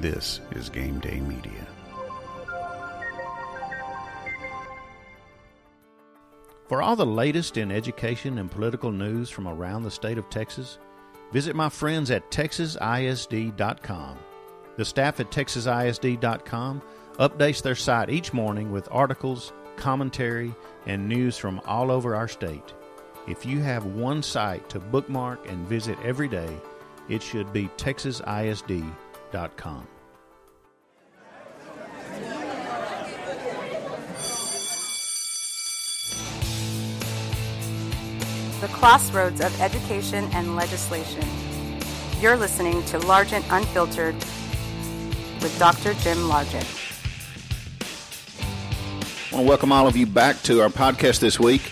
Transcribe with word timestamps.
This 0.00 0.40
is 0.52 0.68
Game 0.68 1.00
Day 1.00 1.18
Media. 1.18 1.66
For 6.68 6.80
all 6.82 6.94
the 6.94 7.04
latest 7.04 7.56
in 7.56 7.72
education 7.72 8.38
and 8.38 8.48
political 8.48 8.92
news 8.92 9.28
from 9.28 9.48
around 9.48 9.82
the 9.82 9.90
state 9.90 10.16
of 10.16 10.30
Texas, 10.30 10.78
visit 11.32 11.56
my 11.56 11.68
friends 11.68 12.12
at 12.12 12.30
texasisd.com. 12.30 14.18
The 14.76 14.84
staff 14.84 15.18
at 15.18 15.32
texasisd.com 15.32 16.82
updates 17.18 17.60
their 17.60 17.74
site 17.74 18.08
each 18.08 18.32
morning 18.32 18.70
with 18.70 18.88
articles, 18.92 19.52
commentary, 19.74 20.54
and 20.86 21.08
news 21.08 21.36
from 21.36 21.60
all 21.64 21.90
over 21.90 22.14
our 22.14 22.28
state. 22.28 22.72
If 23.26 23.44
you 23.44 23.58
have 23.62 23.84
one 23.84 24.22
site 24.22 24.68
to 24.68 24.78
bookmark 24.78 25.48
and 25.48 25.66
visit 25.66 25.98
every 26.04 26.28
day, 26.28 26.56
it 27.08 27.20
should 27.20 27.52
be 27.52 27.68
texasisd.com. 27.76 29.07
the 38.60 38.68
crossroads 38.68 39.40
of 39.40 39.60
education 39.60 40.24
and 40.32 40.56
legislation. 40.56 41.22
You're 42.20 42.36
listening 42.36 42.82
to 42.86 42.98
Largent 43.00 43.44
Unfiltered 43.50 44.14
with 45.42 45.54
Dr. 45.58 45.92
Jim 45.94 46.18
Largent. 46.18 46.66
I 49.30 49.34
want 49.36 49.44
to 49.44 49.48
welcome 49.48 49.72
all 49.72 49.86
of 49.86 49.96
you 49.96 50.06
back 50.06 50.42
to 50.44 50.62
our 50.62 50.70
podcast 50.70 51.20
this 51.20 51.38
week. 51.38 51.62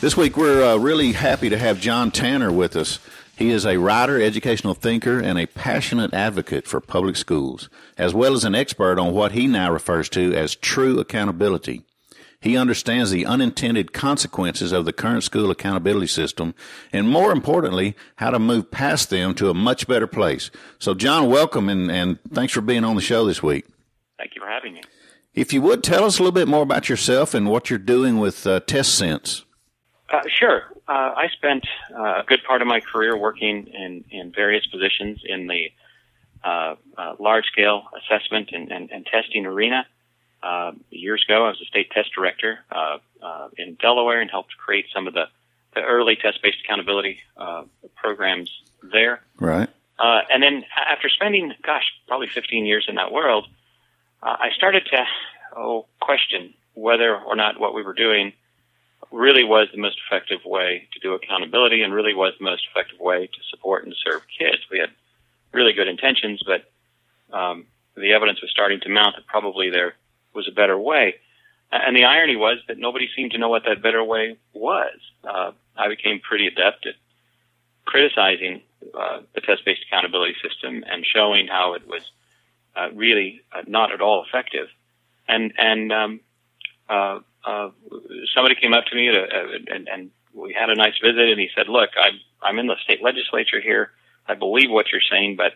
This 0.00 0.16
week, 0.16 0.36
we're 0.36 0.62
uh, 0.62 0.76
really 0.76 1.12
happy 1.12 1.48
to 1.50 1.56
have 1.56 1.80
John 1.80 2.10
Tanner 2.10 2.52
with 2.52 2.76
us. 2.76 2.98
He 3.36 3.50
is 3.50 3.66
a 3.66 3.76
writer, 3.76 4.20
educational 4.20 4.72
thinker, 4.72 5.20
and 5.20 5.38
a 5.38 5.46
passionate 5.46 6.14
advocate 6.14 6.66
for 6.66 6.80
public 6.80 7.16
schools, 7.16 7.68
as 7.98 8.14
well 8.14 8.32
as 8.32 8.44
an 8.44 8.54
expert 8.54 8.98
on 8.98 9.12
what 9.12 9.32
he 9.32 9.46
now 9.46 9.70
refers 9.70 10.08
to 10.10 10.32
as 10.34 10.54
true 10.54 10.98
accountability. 10.98 11.82
He 12.40 12.56
understands 12.56 13.10
the 13.10 13.26
unintended 13.26 13.92
consequences 13.92 14.72
of 14.72 14.86
the 14.86 14.92
current 14.92 15.22
school 15.22 15.50
accountability 15.50 16.06
system 16.06 16.54
and 16.94 17.10
more 17.10 17.30
importantly, 17.30 17.94
how 18.16 18.30
to 18.30 18.38
move 18.38 18.70
past 18.70 19.10
them 19.10 19.34
to 19.34 19.50
a 19.50 19.54
much 19.54 19.86
better 19.86 20.06
place. 20.06 20.50
So 20.78 20.94
John, 20.94 21.28
welcome 21.28 21.68
and, 21.68 21.90
and 21.90 22.18
thanks 22.32 22.54
for 22.54 22.62
being 22.62 22.84
on 22.84 22.96
the 22.96 23.02
show 23.02 23.26
this 23.26 23.42
week. 23.42 23.66
Thank 24.16 24.34
you 24.34 24.40
for 24.40 24.48
having 24.48 24.72
me. 24.72 24.82
If 25.34 25.52
you 25.52 25.60
would 25.60 25.84
tell 25.84 26.04
us 26.04 26.18
a 26.18 26.22
little 26.22 26.32
bit 26.32 26.48
more 26.48 26.62
about 26.62 26.88
yourself 26.88 27.34
and 27.34 27.50
what 27.50 27.68
you're 27.68 27.78
doing 27.78 28.18
with 28.18 28.46
uh, 28.46 28.60
TestSense. 28.60 29.44
Uh, 30.10 30.22
sure. 30.38 30.62
Uh, 30.88 31.12
I 31.16 31.28
spent 31.32 31.66
uh, 31.96 32.20
a 32.20 32.24
good 32.26 32.44
part 32.44 32.62
of 32.62 32.68
my 32.68 32.80
career 32.80 33.16
working 33.16 33.66
in, 33.66 34.04
in 34.10 34.32
various 34.32 34.66
positions 34.66 35.20
in 35.24 35.48
the 35.48 35.72
uh, 36.44 36.76
uh, 36.96 37.16
large 37.18 37.46
scale 37.46 37.84
assessment 37.98 38.50
and, 38.52 38.70
and, 38.70 38.90
and 38.90 39.04
testing 39.06 39.46
arena. 39.46 39.86
Uh, 40.42 40.72
years 40.90 41.24
ago, 41.26 41.46
I 41.46 41.48
was 41.48 41.60
a 41.60 41.64
state 41.64 41.90
test 41.90 42.10
director 42.14 42.60
uh, 42.70 42.98
uh, 43.20 43.48
in 43.58 43.74
Delaware 43.74 44.20
and 44.20 44.30
helped 44.30 44.56
create 44.56 44.86
some 44.94 45.08
of 45.08 45.14
the, 45.14 45.24
the 45.74 45.82
early 45.82 46.14
test-based 46.14 46.58
accountability 46.64 47.18
uh, 47.36 47.64
programs 47.96 48.50
there. 48.82 49.22
Right. 49.40 49.68
Uh, 49.98 50.20
and 50.30 50.42
then 50.42 50.64
after 50.88 51.08
spending, 51.08 51.52
gosh, 51.64 51.84
probably 52.06 52.28
15 52.28 52.64
years 52.64 52.86
in 52.88 52.94
that 52.94 53.10
world, 53.10 53.48
uh, 54.22 54.36
I 54.38 54.50
started 54.54 54.86
to 54.92 55.04
oh, 55.56 55.86
question 56.00 56.54
whether 56.74 57.16
or 57.16 57.34
not 57.34 57.58
what 57.58 57.74
we 57.74 57.82
were 57.82 57.94
doing 57.94 58.34
really 59.16 59.44
was 59.44 59.68
the 59.72 59.80
most 59.80 59.98
effective 60.06 60.44
way 60.44 60.88
to 60.92 61.00
do 61.00 61.14
accountability 61.14 61.82
and 61.82 61.92
really 61.92 62.14
was 62.14 62.34
the 62.38 62.44
most 62.44 62.66
effective 62.70 63.00
way 63.00 63.26
to 63.26 63.40
support 63.50 63.84
and 63.84 63.94
serve 64.04 64.22
kids. 64.38 64.58
We 64.70 64.78
had 64.78 64.90
really 65.52 65.72
good 65.72 65.88
intentions, 65.88 66.42
but 66.44 66.70
um, 67.36 67.64
the 67.96 68.12
evidence 68.12 68.42
was 68.42 68.50
starting 68.50 68.80
to 68.80 68.88
mount 68.88 69.16
that 69.16 69.26
probably 69.26 69.70
there 69.70 69.94
was 70.34 70.46
a 70.46 70.52
better 70.52 70.78
way. 70.78 71.14
And 71.72 71.96
the 71.96 72.04
irony 72.04 72.36
was 72.36 72.58
that 72.68 72.78
nobody 72.78 73.08
seemed 73.16 73.32
to 73.32 73.38
know 73.38 73.48
what 73.48 73.64
that 73.64 73.82
better 73.82 74.04
way 74.04 74.36
was. 74.52 74.98
Uh, 75.24 75.52
I 75.76 75.88
became 75.88 76.20
pretty 76.20 76.46
adept 76.46 76.86
at 76.86 76.94
criticizing 77.84 78.62
uh, 78.94 79.20
the 79.34 79.40
test-based 79.40 79.82
accountability 79.88 80.36
system 80.42 80.84
and 80.86 81.04
showing 81.04 81.48
how 81.48 81.74
it 81.74 81.88
was 81.88 82.02
uh, 82.76 82.88
really 82.94 83.40
uh, 83.52 83.62
not 83.66 83.92
at 83.92 84.00
all 84.00 84.24
effective. 84.24 84.68
And 85.26 85.52
and 85.58 85.92
um, 85.92 86.20
uh, 87.46 87.50
uh, 87.50 87.70
somebody 88.34 88.56
came 88.60 88.74
up 88.74 88.84
to 88.86 88.96
me 88.96 89.08
a, 89.08 89.74
and, 89.74 89.88
and 89.88 90.10
we 90.34 90.54
had 90.58 90.68
a 90.68 90.74
nice 90.74 90.98
visit, 91.02 91.28
and 91.30 91.40
he 91.40 91.48
said, 91.56 91.68
"Look, 91.68 91.90
I'm 91.96 92.18
I'm 92.42 92.58
in 92.58 92.66
the 92.66 92.76
state 92.82 93.02
legislature 93.02 93.60
here. 93.60 93.90
I 94.28 94.34
believe 94.34 94.70
what 94.70 94.86
you're 94.92 95.06
saying, 95.10 95.36
but 95.36 95.52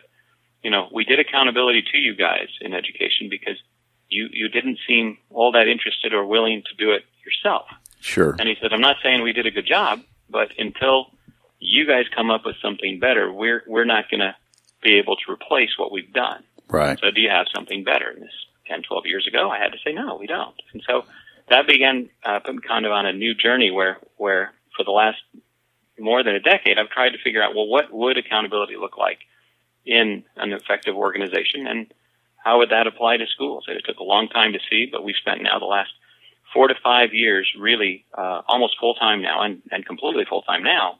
you 0.63 0.71
know, 0.71 0.87
we 0.93 1.03
did 1.03 1.19
accountability 1.19 1.83
to 1.91 1.97
you 1.97 2.15
guys 2.15 2.47
in 2.61 2.73
education 2.73 3.27
because 3.29 3.57
you 4.09 4.29
you 4.31 4.47
didn't 4.49 4.79
seem 4.87 5.17
all 5.29 5.51
that 5.51 5.67
interested 5.67 6.13
or 6.13 6.25
willing 6.25 6.63
to 6.69 6.75
do 6.77 6.91
it 6.91 7.03
yourself. 7.25 7.65
Sure. 7.99 8.35
And 8.39 8.47
he 8.47 8.55
said, 8.61 8.73
I'm 8.73 8.81
not 8.81 8.97
saying 9.03 9.21
we 9.21 9.33
did 9.33 9.45
a 9.45 9.51
good 9.51 9.67
job, 9.67 10.01
but 10.29 10.51
until 10.57 11.07
you 11.59 11.85
guys 11.85 12.05
come 12.15 12.31
up 12.31 12.45
with 12.45 12.55
something 12.61 12.99
better, 12.99 13.31
we're 13.31 13.63
we're 13.67 13.85
not 13.85 14.09
going 14.09 14.21
to 14.21 14.35
be 14.81 14.97
able 14.97 15.15
to 15.15 15.31
replace 15.31 15.77
what 15.77 15.91
we've 15.91 16.11
done. 16.11 16.43
Right. 16.67 16.97
So 16.99 17.11
do 17.11 17.21
you 17.21 17.29
have 17.29 17.45
something 17.53 17.83
better? 17.83 18.09
And 18.09 18.23
this 18.23 18.31
10, 18.67 18.83
12 18.83 19.05
years 19.05 19.27
ago, 19.27 19.49
I 19.49 19.59
had 19.59 19.73
to 19.73 19.77
say 19.85 19.93
no, 19.93 20.15
we 20.15 20.27
don't. 20.27 20.55
And 20.73 20.81
so 20.87 21.03
that 21.51 21.67
began 21.67 22.09
uh, 22.25 22.39
kind 22.67 22.85
of 22.85 22.91
on 22.91 23.05
a 23.05 23.13
new 23.13 23.35
journey 23.35 23.71
where 23.71 23.97
where 24.17 24.53
for 24.75 24.83
the 24.83 24.91
last 24.91 25.17
more 25.99 26.23
than 26.23 26.33
a 26.33 26.39
decade, 26.39 26.79
I've 26.79 26.89
tried 26.89 27.11
to 27.11 27.21
figure 27.23 27.43
out 27.43 27.53
well, 27.53 27.67
what 27.67 27.93
would 27.93 28.17
accountability 28.17 28.75
look 28.77 28.97
like 28.97 29.19
in 29.85 30.23
an 30.37 30.53
effective 30.53 30.95
organization 30.95 31.67
and 31.67 31.93
how 32.37 32.57
would 32.57 32.71
that 32.71 32.87
apply 32.87 33.17
to 33.17 33.27
schools? 33.27 33.65
It 33.67 33.83
took 33.85 33.99
a 33.99 34.03
long 34.03 34.27
time 34.27 34.53
to 34.53 34.59
see, 34.69 34.87
but 34.91 35.03
we've 35.03 35.15
spent 35.15 35.43
now 35.43 35.59
the 35.59 35.65
last 35.65 35.91
four 36.53 36.67
to 36.67 36.75
five 36.83 37.13
years 37.13 37.51
really 37.59 38.05
uh, 38.17 38.41
almost 38.47 38.77
full 38.79 38.95
time 38.95 39.21
now 39.21 39.43
and, 39.43 39.61
and 39.71 39.85
completely 39.85 40.25
full 40.27 40.41
time 40.41 40.63
now 40.63 40.97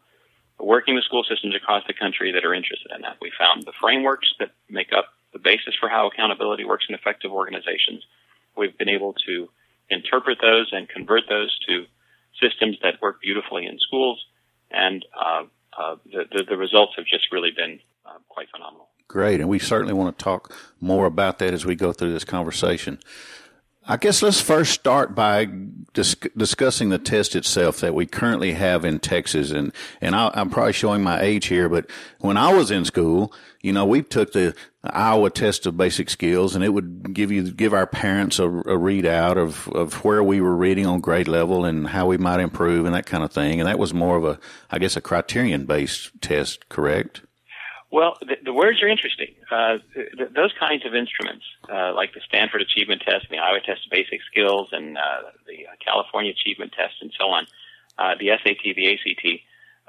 working 0.59 0.93
with 0.93 1.03
school 1.03 1.23
systems 1.23 1.55
across 1.55 1.83
the 1.87 1.93
country 1.93 2.31
that 2.31 2.45
are 2.45 2.53
interested 2.53 2.91
in 2.95 3.01
that. 3.01 3.17
We 3.19 3.31
found 3.37 3.63
the 3.63 3.73
frameworks 3.79 4.31
that 4.39 4.51
make 4.69 4.93
up 4.93 5.05
the 5.33 5.39
basis 5.39 5.73
for 5.79 5.89
how 5.89 6.07
accountability 6.07 6.65
works 6.65 6.85
in 6.87 6.93
effective 6.93 7.31
organizations. 7.31 8.05
We've 8.55 8.77
been 8.77 8.89
able 8.89 9.13
to 9.25 9.49
interpret 9.91 10.39
those 10.41 10.69
and 10.71 10.89
convert 10.89 11.23
those 11.29 11.55
to 11.67 11.85
systems 12.41 12.77
that 12.81 13.01
work 13.01 13.21
beautifully 13.21 13.65
in 13.65 13.77
schools, 13.79 14.25
and 14.71 15.05
uh, 15.19 15.43
uh, 15.77 15.95
the, 16.05 16.25
the, 16.31 16.43
the 16.49 16.57
results 16.57 16.93
have 16.97 17.05
just 17.05 17.31
really 17.31 17.51
been 17.55 17.79
uh, 18.05 18.17
quite 18.29 18.47
phenomenal. 18.49 18.87
Great. 19.07 19.41
And 19.41 19.49
we 19.49 19.59
certainly 19.59 19.93
want 19.93 20.17
to 20.17 20.23
talk 20.23 20.55
more 20.79 21.05
about 21.05 21.39
that 21.39 21.53
as 21.53 21.65
we 21.65 21.75
go 21.75 21.91
through 21.91 22.13
this 22.13 22.23
conversation. 22.23 22.97
I 23.87 23.97
guess 23.97 24.21
let's 24.21 24.39
first 24.39 24.73
start 24.73 25.15
by 25.15 25.47
dis- 25.93 26.15
discussing 26.37 26.89
the 26.89 26.99
test 26.99 27.35
itself 27.35 27.79
that 27.79 27.95
we 27.95 28.05
currently 28.05 28.53
have 28.53 28.85
in 28.85 28.99
Texas. 28.99 29.49
And, 29.49 29.73
and 29.99 30.15
I, 30.15 30.29
am 30.35 30.51
probably 30.51 30.73
showing 30.73 31.01
my 31.01 31.19
age 31.19 31.47
here, 31.47 31.67
but 31.67 31.89
when 32.19 32.37
I 32.37 32.53
was 32.53 32.69
in 32.69 32.85
school, 32.85 33.33
you 33.61 33.73
know, 33.73 33.85
we 33.85 34.03
took 34.03 34.33
the 34.33 34.55
Iowa 34.83 35.31
test 35.31 35.65
of 35.65 35.77
basic 35.77 36.11
skills 36.11 36.53
and 36.53 36.63
it 36.63 36.69
would 36.69 37.13
give 37.13 37.31
you, 37.31 37.51
give 37.51 37.73
our 37.73 37.87
parents 37.87 38.37
a, 38.37 38.47
a 38.47 38.77
readout 38.77 39.37
of, 39.37 39.67
of 39.69 40.05
where 40.05 40.23
we 40.23 40.41
were 40.41 40.55
reading 40.55 40.85
on 40.85 40.99
grade 40.99 41.27
level 41.27 41.65
and 41.65 41.87
how 41.87 42.05
we 42.05 42.17
might 42.17 42.39
improve 42.39 42.85
and 42.85 42.93
that 42.93 43.07
kind 43.07 43.23
of 43.23 43.31
thing. 43.31 43.59
And 43.59 43.67
that 43.67 43.79
was 43.79 43.95
more 43.95 44.15
of 44.15 44.25
a, 44.25 44.39
I 44.69 44.77
guess, 44.77 44.95
a 44.95 45.01
criterion 45.01 45.65
based 45.65 46.11
test, 46.21 46.69
correct? 46.69 47.21
Well, 47.91 48.17
the, 48.21 48.37
the 48.43 48.53
words 48.53 48.81
are 48.81 48.87
interesting. 48.87 49.35
Uh, 49.51 49.79
th- 49.93 50.31
those 50.33 50.53
kinds 50.57 50.85
of 50.85 50.95
instruments, 50.95 51.43
uh, 51.69 51.93
like 51.93 52.13
the 52.13 52.21
Stanford 52.25 52.61
Achievement 52.61 53.01
Test, 53.05 53.25
and 53.29 53.37
the 53.37 53.43
Iowa 53.43 53.59
Test 53.59 53.85
of 53.85 53.91
Basic 53.91 54.21
Skills, 54.31 54.69
and 54.71 54.97
uh, 54.97 55.29
the 55.45 55.67
California 55.85 56.31
Achievement 56.31 56.71
Test, 56.71 56.95
and 57.01 57.11
so 57.19 57.25
on, 57.27 57.45
uh, 57.99 58.15
the 58.17 58.29
SAT, 58.29 58.75
the 58.75 58.93
ACT, 58.93 59.25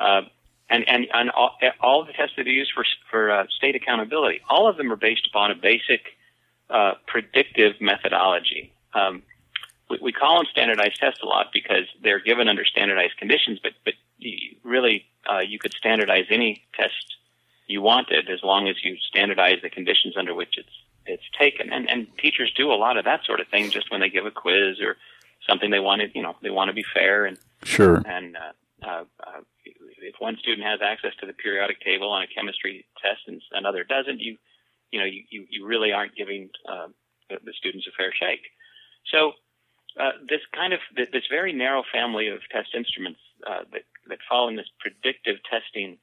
uh, 0.01 0.23
and 0.69 0.89
and, 0.89 1.07
and 1.15 1.31
all, 1.31 1.57
all 1.81 2.05
the 2.05 2.13
tests 2.13 2.35
that 2.37 2.47
are 2.47 2.51
used 2.51 2.73
for 2.75 2.85
for 3.09 3.31
uh, 3.31 3.47
state 3.57 3.77
accountability, 3.77 4.41
all 4.51 4.69
of 4.69 4.77
them 4.77 4.93
are 4.93 4.97
based 4.97 5.29
upon 5.31 5.53
a 5.53 5.55
basic 5.55 6.01
uh, 6.71 6.95
predictive 7.07 7.81
methodology. 7.81 8.73
Um, 8.95 9.23
we, 9.89 9.99
we 10.03 10.13
call 10.13 10.39
them 10.39 10.47
standardized 10.51 10.99
tests 10.99 11.21
a 11.23 11.27
lot 11.27 11.51
because 11.53 11.87
they're 12.03 12.21
given 12.21 12.49
under 12.49 12.65
standardized 12.65 13.17
conditions, 13.17 13.61
but 13.63 13.73
but 13.85 13.95
really 14.65 15.05
uh, 15.31 15.39
you 15.39 15.61
could 15.61 15.75
standardize 15.75 16.27
any 16.31 16.65
test 16.75 17.17
you 17.73 17.81
wanted 17.83 18.29
as 18.31 18.41
long 18.43 18.69
as 18.69 18.77
you 18.85 18.97
standardize 19.09 19.61
the 19.63 19.71
conditions 19.71 20.15
under 20.17 20.35
which 20.35 20.55
it's 20.59 20.77
it's 21.07 21.29
taken. 21.39 21.73
And 21.73 21.89
and 21.91 22.07
teachers 22.19 22.53
do 22.57 22.73
a 22.73 22.79
lot 22.85 22.97
of 22.97 23.05
that 23.05 23.25
sort 23.25 23.41
of 23.41 23.49
thing 23.49 23.71
just 23.71 23.91
when 23.91 24.01
they 24.01 24.11
give 24.11 24.27
a 24.27 24.31
quiz 24.31 24.81
or 24.81 24.97
something 25.49 25.71
they 25.71 25.81
want 25.81 26.03
to 26.03 26.09
you 26.15 26.23
know 26.23 26.35
they 26.43 26.51
want 26.51 26.69
to 26.69 26.75
be 26.75 26.85
fair 26.95 27.27
and 27.27 27.37
sure 27.65 28.01
and 28.07 28.37
uh, 28.37 28.87
uh, 28.87 29.05
uh, 29.27 29.41
if 29.65 30.15
one 30.19 30.37
student 30.39 30.67
has 30.67 30.81
access 30.83 31.13
to 31.21 31.27
the 31.27 31.33
periodic 31.33 31.81
table 31.81 32.11
on 32.11 32.23
a 32.23 32.27
chemistry 32.27 32.85
test 33.03 33.23
and 33.27 33.43
another 33.53 33.83
doesn't 33.83 34.21
you 34.21 34.37
you 34.93 35.01
know 35.01 35.07
you 35.07 35.23
you, 35.31 35.47
you 35.51 35.67
really 35.67 35.93
aren't 35.93 36.15
giving 36.15 36.49
uh, 36.69 36.87
the, 37.29 37.37
the 37.45 37.53
students 37.59 37.87
a 37.89 37.93
fair 37.97 38.13
shake. 38.15 38.45
So 39.11 39.33
uh, 39.99 40.13
this 40.29 40.41
kind 40.55 40.73
of 40.73 40.81
this 40.95 41.25
very 41.29 41.53
narrow 41.53 41.83
family 41.93 42.29
of 42.29 42.39
test 42.51 42.69
instruments 42.77 43.21
uh, 43.47 43.65
that 43.73 43.83
that 44.09 44.19
fall 44.29 44.49
in 44.49 44.57
this 44.57 44.71
predictive 44.79 45.37
testing 45.51 45.99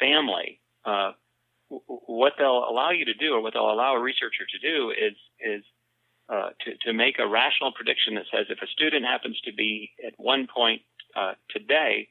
family 0.00 0.60
uh, 0.86 1.12
what 1.68 2.34
they'll 2.38 2.64
allow 2.68 2.90
you 2.90 3.04
to 3.04 3.14
do, 3.14 3.34
or 3.34 3.40
what 3.40 3.52
they'll 3.52 3.70
allow 3.70 3.96
a 3.96 4.00
researcher 4.00 4.46
to 4.50 4.58
do, 4.58 4.90
is 4.90 5.16
is 5.40 5.64
uh, 6.28 6.50
to 6.60 6.76
to 6.86 6.92
make 6.92 7.18
a 7.18 7.26
rational 7.26 7.72
prediction 7.72 8.14
that 8.14 8.24
says 8.32 8.46
if 8.48 8.62
a 8.62 8.66
student 8.68 9.04
happens 9.04 9.40
to 9.44 9.52
be 9.52 9.90
at 10.06 10.14
one 10.16 10.46
point 10.46 10.82
uh, 11.16 11.32
today, 11.50 12.08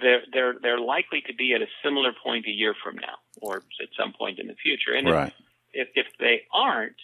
they're 0.00 0.22
they're 0.32 0.54
they're 0.62 0.80
likely 0.80 1.22
to 1.26 1.34
be 1.34 1.52
at 1.54 1.62
a 1.62 1.66
similar 1.84 2.12
point 2.24 2.46
a 2.46 2.50
year 2.50 2.74
from 2.82 2.96
now, 2.96 3.18
or 3.42 3.56
at 3.82 3.88
some 3.98 4.12
point 4.12 4.38
in 4.38 4.46
the 4.46 4.54
future. 4.54 4.94
And 4.96 5.08
right. 5.10 5.32
if, 5.72 5.88
if 5.94 6.06
if 6.06 6.18
they 6.18 6.42
aren't, 6.52 7.00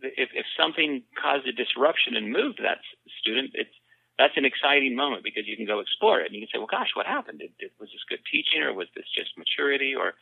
if 0.00 0.30
if 0.34 0.46
something 0.58 1.02
caused 1.20 1.46
a 1.46 1.52
disruption 1.52 2.16
and 2.16 2.30
moved 2.30 2.60
that 2.62 2.78
student, 3.20 3.50
it's 3.54 3.74
that's 4.18 4.36
an 4.36 4.44
exciting 4.44 4.94
moment 4.94 5.24
because 5.24 5.46
you 5.46 5.56
can 5.56 5.66
go 5.66 5.80
explore 5.80 6.20
it 6.20 6.26
and 6.26 6.34
you 6.34 6.40
can 6.40 6.48
say, 6.52 6.58
well, 6.58 6.70
gosh, 6.70 6.90
what 6.94 7.06
happened? 7.06 7.40
Did, 7.40 7.50
did, 7.58 7.70
was 7.80 7.90
this 7.90 8.04
good 8.08 8.20
teaching 8.30 8.62
or 8.62 8.72
was 8.72 8.88
this 8.94 9.06
just 9.14 9.36
maturity 9.36 9.94
or 9.94 10.14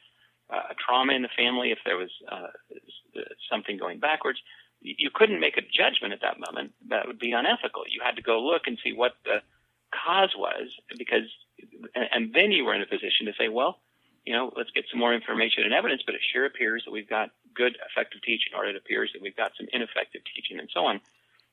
uh, 0.49 0.73
a 0.73 0.75
trauma 0.75 1.13
in 1.13 1.23
the 1.23 1.29
family? 1.37 1.73
If 1.73 1.79
there 1.85 1.99
was 1.99 2.11
uh, 2.31 2.49
something 3.51 3.77
going 3.77 3.99
backwards, 4.01 4.41
you 4.81 5.11
couldn't 5.15 5.41
make 5.41 5.59
a 5.59 5.63
judgment 5.63 6.13
at 6.13 6.23
that 6.23 6.41
moment. 6.41 6.73
That 6.89 7.07
would 7.07 7.19
be 7.19 7.33
unethical. 7.33 7.85
You 7.89 8.01
had 8.03 8.17
to 8.17 8.23
go 8.23 8.43
look 8.43 8.63
and 8.67 8.79
see 8.83 8.93
what 8.93 9.13
the 9.25 9.43
cause 9.95 10.35
was 10.37 10.73
because, 10.99 11.29
and 11.95 12.33
then 12.35 12.51
you 12.51 12.65
were 12.65 12.75
in 12.75 12.83
a 12.83 12.87
position 12.87 13.27
to 13.27 13.33
say, 13.39 13.49
well, 13.49 13.79
you 14.25 14.33
know, 14.33 14.53
let's 14.57 14.71
get 14.71 14.85
some 14.91 14.99
more 14.99 15.15
information 15.15 15.65
and 15.65 15.75
evidence, 15.75 16.03
but 16.05 16.15
it 16.15 16.21
sure 16.33 16.47
appears 16.47 16.83
that 16.85 16.93
we've 16.93 17.09
got 17.09 17.31
good 17.55 17.77
effective 17.91 18.23
teaching 18.23 18.55
or 18.57 18.65
it 18.65 18.75
appears 18.75 19.11
that 19.13 19.23
we've 19.23 19.37
got 19.37 19.53
some 19.59 19.69
ineffective 19.73 20.23
teaching 20.35 20.59
and 20.59 20.71
so 20.73 20.87
on 20.87 21.01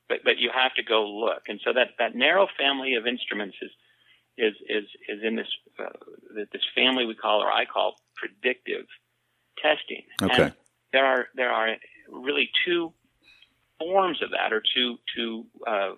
but 0.09 0.19
but 0.25 0.39
you 0.39 0.49
have 0.53 0.73
to 0.73 0.83
go 0.83 1.07
look. 1.07 1.43
And 1.47 1.61
so 1.63 1.71
that 1.73 1.89
that 1.99 2.15
narrow 2.15 2.47
family 2.57 2.95
of 2.95 3.07
instruments 3.07 3.55
is 3.61 3.71
is 4.37 4.53
is 4.67 4.85
is 5.07 5.23
in 5.23 5.35
this 5.35 5.47
uh, 5.79 6.43
this 6.51 6.63
family 6.75 7.05
we 7.05 7.15
call 7.15 7.41
or 7.41 7.51
I 7.51 7.65
call 7.65 7.95
predictive 8.15 8.85
testing. 9.61 10.03
Okay. 10.21 10.43
And 10.43 10.53
there 10.91 11.05
are 11.05 11.27
there 11.35 11.51
are 11.51 11.75
really 12.09 12.49
two 12.65 12.91
forms 13.79 14.21
of 14.21 14.31
that, 14.31 14.51
or 14.51 14.61
two 14.75 14.97
two 15.15 15.45
uh, 15.67 15.91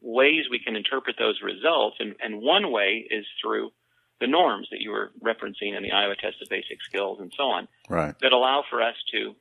ways 0.00 0.44
we 0.50 0.58
can 0.58 0.76
interpret 0.76 1.16
those 1.18 1.40
results. 1.42 1.96
And 1.98 2.14
and 2.22 2.40
one 2.40 2.70
way 2.70 3.06
is 3.10 3.26
through 3.42 3.72
the 4.20 4.26
norms 4.26 4.68
that 4.70 4.80
you 4.80 4.90
were 4.90 5.10
referencing 5.22 5.76
in 5.76 5.82
the 5.82 5.92
Iowa 5.92 6.14
Test 6.16 6.40
of 6.40 6.48
Basic 6.48 6.82
Skills 6.82 7.18
and 7.20 7.30
so 7.36 7.44
on, 7.44 7.68
right. 7.90 8.14
that 8.22 8.32
allow 8.32 8.64
for 8.70 8.80
us 8.80 8.94
to 9.12 9.34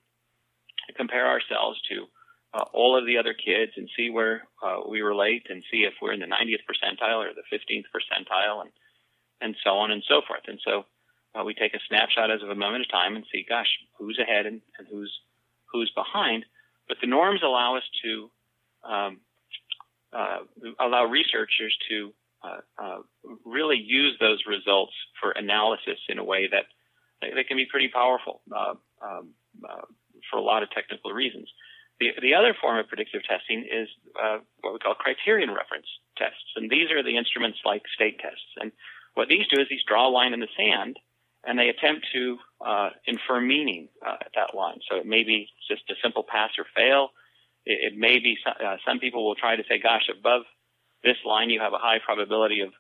compare 0.98 1.28
ourselves 1.28 1.80
to 1.90 2.08
uh, 2.56 2.64
all 2.74 2.98
of 2.98 3.06
the 3.06 3.18
other 3.18 3.34
kids 3.34 3.74
and 3.76 3.90
see 3.98 4.10
where 4.10 4.48
uh, 4.64 4.78
we 4.88 5.02
relate 5.02 5.48
and 5.50 5.64
see 5.70 5.80
if 5.80 5.94
we're 6.02 6.14
in 6.14 6.22
the 6.22 6.26
90th 6.26 6.64
percentile 6.64 7.20
or 7.20 7.34
the 7.34 7.44
15th 7.56 7.86
percentile 7.94 8.62
and 8.62 8.72
and 9.42 9.56
so 9.64 9.72
on 9.72 9.92
and 9.92 10.02
so 10.08 10.22
forth. 10.26 10.44
And 10.48 10.60
so 10.64 10.86
uh, 11.36 11.44
we 11.44 11.54
take 11.54 11.74
a 11.74 11.80
snapshot 11.90 12.32
as 12.32 12.42
of 12.42 12.50
a 12.50 12.56
moment 12.56 12.86
of 12.86 12.90
time 12.90 13.18
and 13.18 13.26
see, 13.32 13.46
gosh, 13.48 13.68
who's 14.00 14.18
ahead 14.18 14.46
and, 14.46 14.62
and 14.80 14.88
who's 14.90 15.12
who's 15.72 15.92
behind. 15.94 16.46
But 16.88 16.98
the 17.02 17.08
norms 17.08 17.42
allow 17.44 17.76
us 17.76 17.84
to 18.04 18.32
um, 18.90 19.20
uh, 20.14 20.40
allow 20.80 21.06
researchers 21.06 21.76
to 21.90 22.14
uh, 22.44 22.62
uh, 22.82 22.98
really 23.44 23.78
use 23.78 24.16
those 24.22 24.42
results 24.48 24.94
for 25.20 25.32
analysis 25.32 26.00
in 26.08 26.20
a 26.20 26.24
way 26.24 26.48
that 26.50 26.66
they, 27.22 27.32
they 27.36 27.44
can 27.44 27.58
be 27.58 27.66
pretty 27.70 27.90
powerful 27.90 28.42
um, 28.56 29.34
for 30.32 30.38
a 30.38 30.42
lot 30.42 30.64
of 30.64 30.70
technical 30.72 31.12
reasons. 31.12 31.50
The, 32.00 32.12
the 32.22 32.34
other 32.34 32.54
form 32.60 32.78
of 32.78 32.88
predictive 32.88 33.24
testing 33.24 33.64
is 33.64 33.88
uh, 34.22 34.40
what 34.62 34.74
we 34.74 34.80
call 34.80 34.96
criterion 34.96 35.50
reference 35.50 35.88
tests. 36.18 36.52
And 36.56 36.70
these 36.70 36.92
are 36.92 37.04
the 37.04 37.18
instruments 37.18 37.60
like 37.64 37.84
state 37.94 38.20
tests. 38.20 38.52
And 38.60 38.72
what 39.14 39.30
these 39.30 39.48
do 39.48 39.62
is 39.62 39.68
these 39.70 39.84
draw 39.88 40.08
a 40.08 40.12
line 40.12 40.34
in 40.34 40.42
the 40.42 40.52
sand 40.58 41.00
and 41.46 41.58
they 41.58 41.70
attempt 41.70 42.08
to 42.14 42.38
uh, 42.66 42.90
infer 43.06 43.40
meaning 43.40 43.88
uh, 44.06 44.18
at 44.20 44.32
that 44.36 44.56
line. 44.56 44.80
So 44.90 44.98
it 44.98 45.06
may 45.06 45.24
be 45.24 45.48
just 45.70 45.84
a 45.90 45.96
simple 46.04 46.26
pass 46.28 46.52
or 46.58 46.66
fail. 46.76 47.10
It, 47.66 47.94
it 47.94 47.98
may 47.98 48.20
be 48.20 48.38
uh, 48.46 48.78
some 48.86 49.00
people 49.00 49.26
will 49.26 49.36
try 49.36 49.56
to 49.56 49.64
say, 49.70 49.80
gosh, 49.80 50.10
above 50.12 50.42
this 51.04 51.18
line 51.26 51.50
you 51.50 51.62
have 51.62 51.74
a 51.74 51.78
high 51.78 52.00
probability 52.04 52.62
of, 52.62 52.74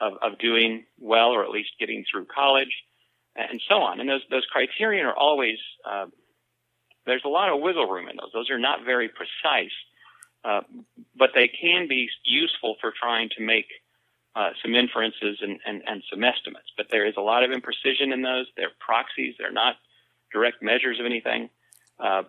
of, 0.00 0.12
of 0.22 0.38
doing 0.38 0.84
well 0.98 1.30
or 1.30 1.42
at 1.42 1.50
least 1.50 1.70
getting 1.80 2.04
through 2.10 2.26
college 2.26 2.72
and 3.34 3.60
so 3.68 3.76
on. 3.76 3.98
And 3.98 4.08
those, 4.08 4.22
those 4.30 4.46
criterion 4.52 5.06
are 5.06 5.16
always 5.16 5.58
uh, 5.90 6.06
there's 7.06 7.22
a 7.24 7.28
lot 7.28 7.50
of 7.50 7.60
wiggle 7.60 7.86
room 7.86 8.08
in 8.08 8.16
those. 8.16 8.30
Those 8.32 8.50
are 8.50 8.58
not 8.58 8.84
very 8.84 9.08
precise, 9.08 9.72
uh, 10.44 10.62
but 11.16 11.30
they 11.34 11.48
can 11.48 11.88
be 11.88 12.08
useful 12.24 12.76
for 12.80 12.92
trying 12.98 13.28
to 13.36 13.42
make 13.42 13.66
uh, 14.34 14.50
some 14.62 14.74
inferences 14.74 15.38
and, 15.42 15.60
and, 15.66 15.82
and 15.86 16.02
some 16.10 16.24
estimates. 16.24 16.68
But 16.76 16.86
there 16.90 17.06
is 17.06 17.14
a 17.16 17.20
lot 17.20 17.44
of 17.44 17.50
imprecision 17.50 18.12
in 18.12 18.22
those. 18.22 18.46
They're 18.56 18.70
proxies. 18.78 19.34
They're 19.38 19.52
not 19.52 19.76
direct 20.32 20.62
measures 20.62 20.98
of 20.98 21.06
anything, 21.06 21.50
uh, 22.00 22.22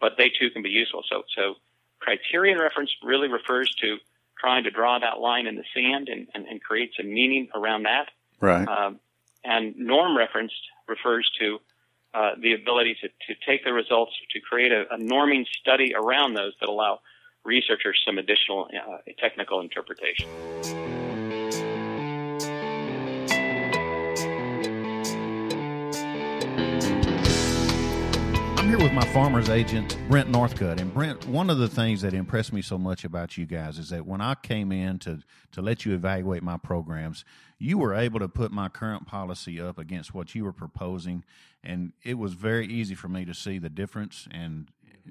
but 0.00 0.12
they 0.16 0.28
too 0.28 0.50
can 0.50 0.62
be 0.62 0.70
useful. 0.70 1.02
So, 1.08 1.22
so 1.36 1.54
criterion 1.98 2.58
reference 2.58 2.90
really 3.02 3.28
refers 3.28 3.74
to 3.80 3.96
trying 4.38 4.64
to 4.64 4.70
draw 4.70 4.98
that 4.98 5.18
line 5.20 5.46
in 5.46 5.56
the 5.56 5.64
sand 5.74 6.08
and, 6.08 6.28
and, 6.34 6.46
and 6.46 6.62
create 6.62 6.92
some 6.96 7.12
meaning 7.12 7.48
around 7.54 7.84
that. 7.84 8.10
Right. 8.40 8.66
Um, 8.66 9.00
and 9.44 9.76
norm 9.76 10.16
reference 10.16 10.52
refers 10.88 11.30
to 11.40 11.58
uh, 12.14 12.30
the 12.40 12.52
ability 12.52 12.96
to, 13.00 13.08
to 13.08 13.40
take 13.46 13.64
the 13.64 13.72
results 13.72 14.12
to 14.30 14.40
create 14.40 14.72
a, 14.72 14.82
a, 14.92 14.98
norming 14.98 15.46
study 15.60 15.94
around 15.94 16.34
those 16.34 16.52
that 16.60 16.68
allow 16.68 17.00
researchers 17.44 18.00
some 18.06 18.18
additional 18.18 18.68
uh, 18.74 18.98
technical 19.18 19.60
interpretation. 19.60 20.28
Here 28.72 28.82
with 28.82 28.94
my 28.94 29.04
farmer's 29.08 29.50
agent, 29.50 29.98
Brent 30.08 30.32
Northcutt. 30.32 30.80
And 30.80 30.94
Brent, 30.94 31.28
one 31.28 31.50
of 31.50 31.58
the 31.58 31.68
things 31.68 32.00
that 32.00 32.14
impressed 32.14 32.54
me 32.54 32.62
so 32.62 32.78
much 32.78 33.04
about 33.04 33.36
you 33.36 33.44
guys 33.44 33.76
is 33.76 33.90
that 33.90 34.06
when 34.06 34.22
I 34.22 34.34
came 34.34 34.72
in 34.72 34.98
to, 35.00 35.18
to 35.50 35.60
let 35.60 35.84
you 35.84 35.92
evaluate 35.92 36.42
my 36.42 36.56
programs, 36.56 37.26
you 37.58 37.76
were 37.76 37.92
able 37.92 38.18
to 38.18 38.28
put 38.28 38.50
my 38.50 38.70
current 38.70 39.06
policy 39.06 39.60
up 39.60 39.76
against 39.76 40.14
what 40.14 40.34
you 40.34 40.44
were 40.44 40.54
proposing 40.54 41.22
and 41.62 41.92
it 42.02 42.14
was 42.18 42.32
very 42.32 42.66
easy 42.66 42.94
for 42.94 43.08
me 43.08 43.24
to 43.24 43.34
see 43.34 43.58
the 43.58 43.68
difference 43.68 44.26
and 44.30 44.68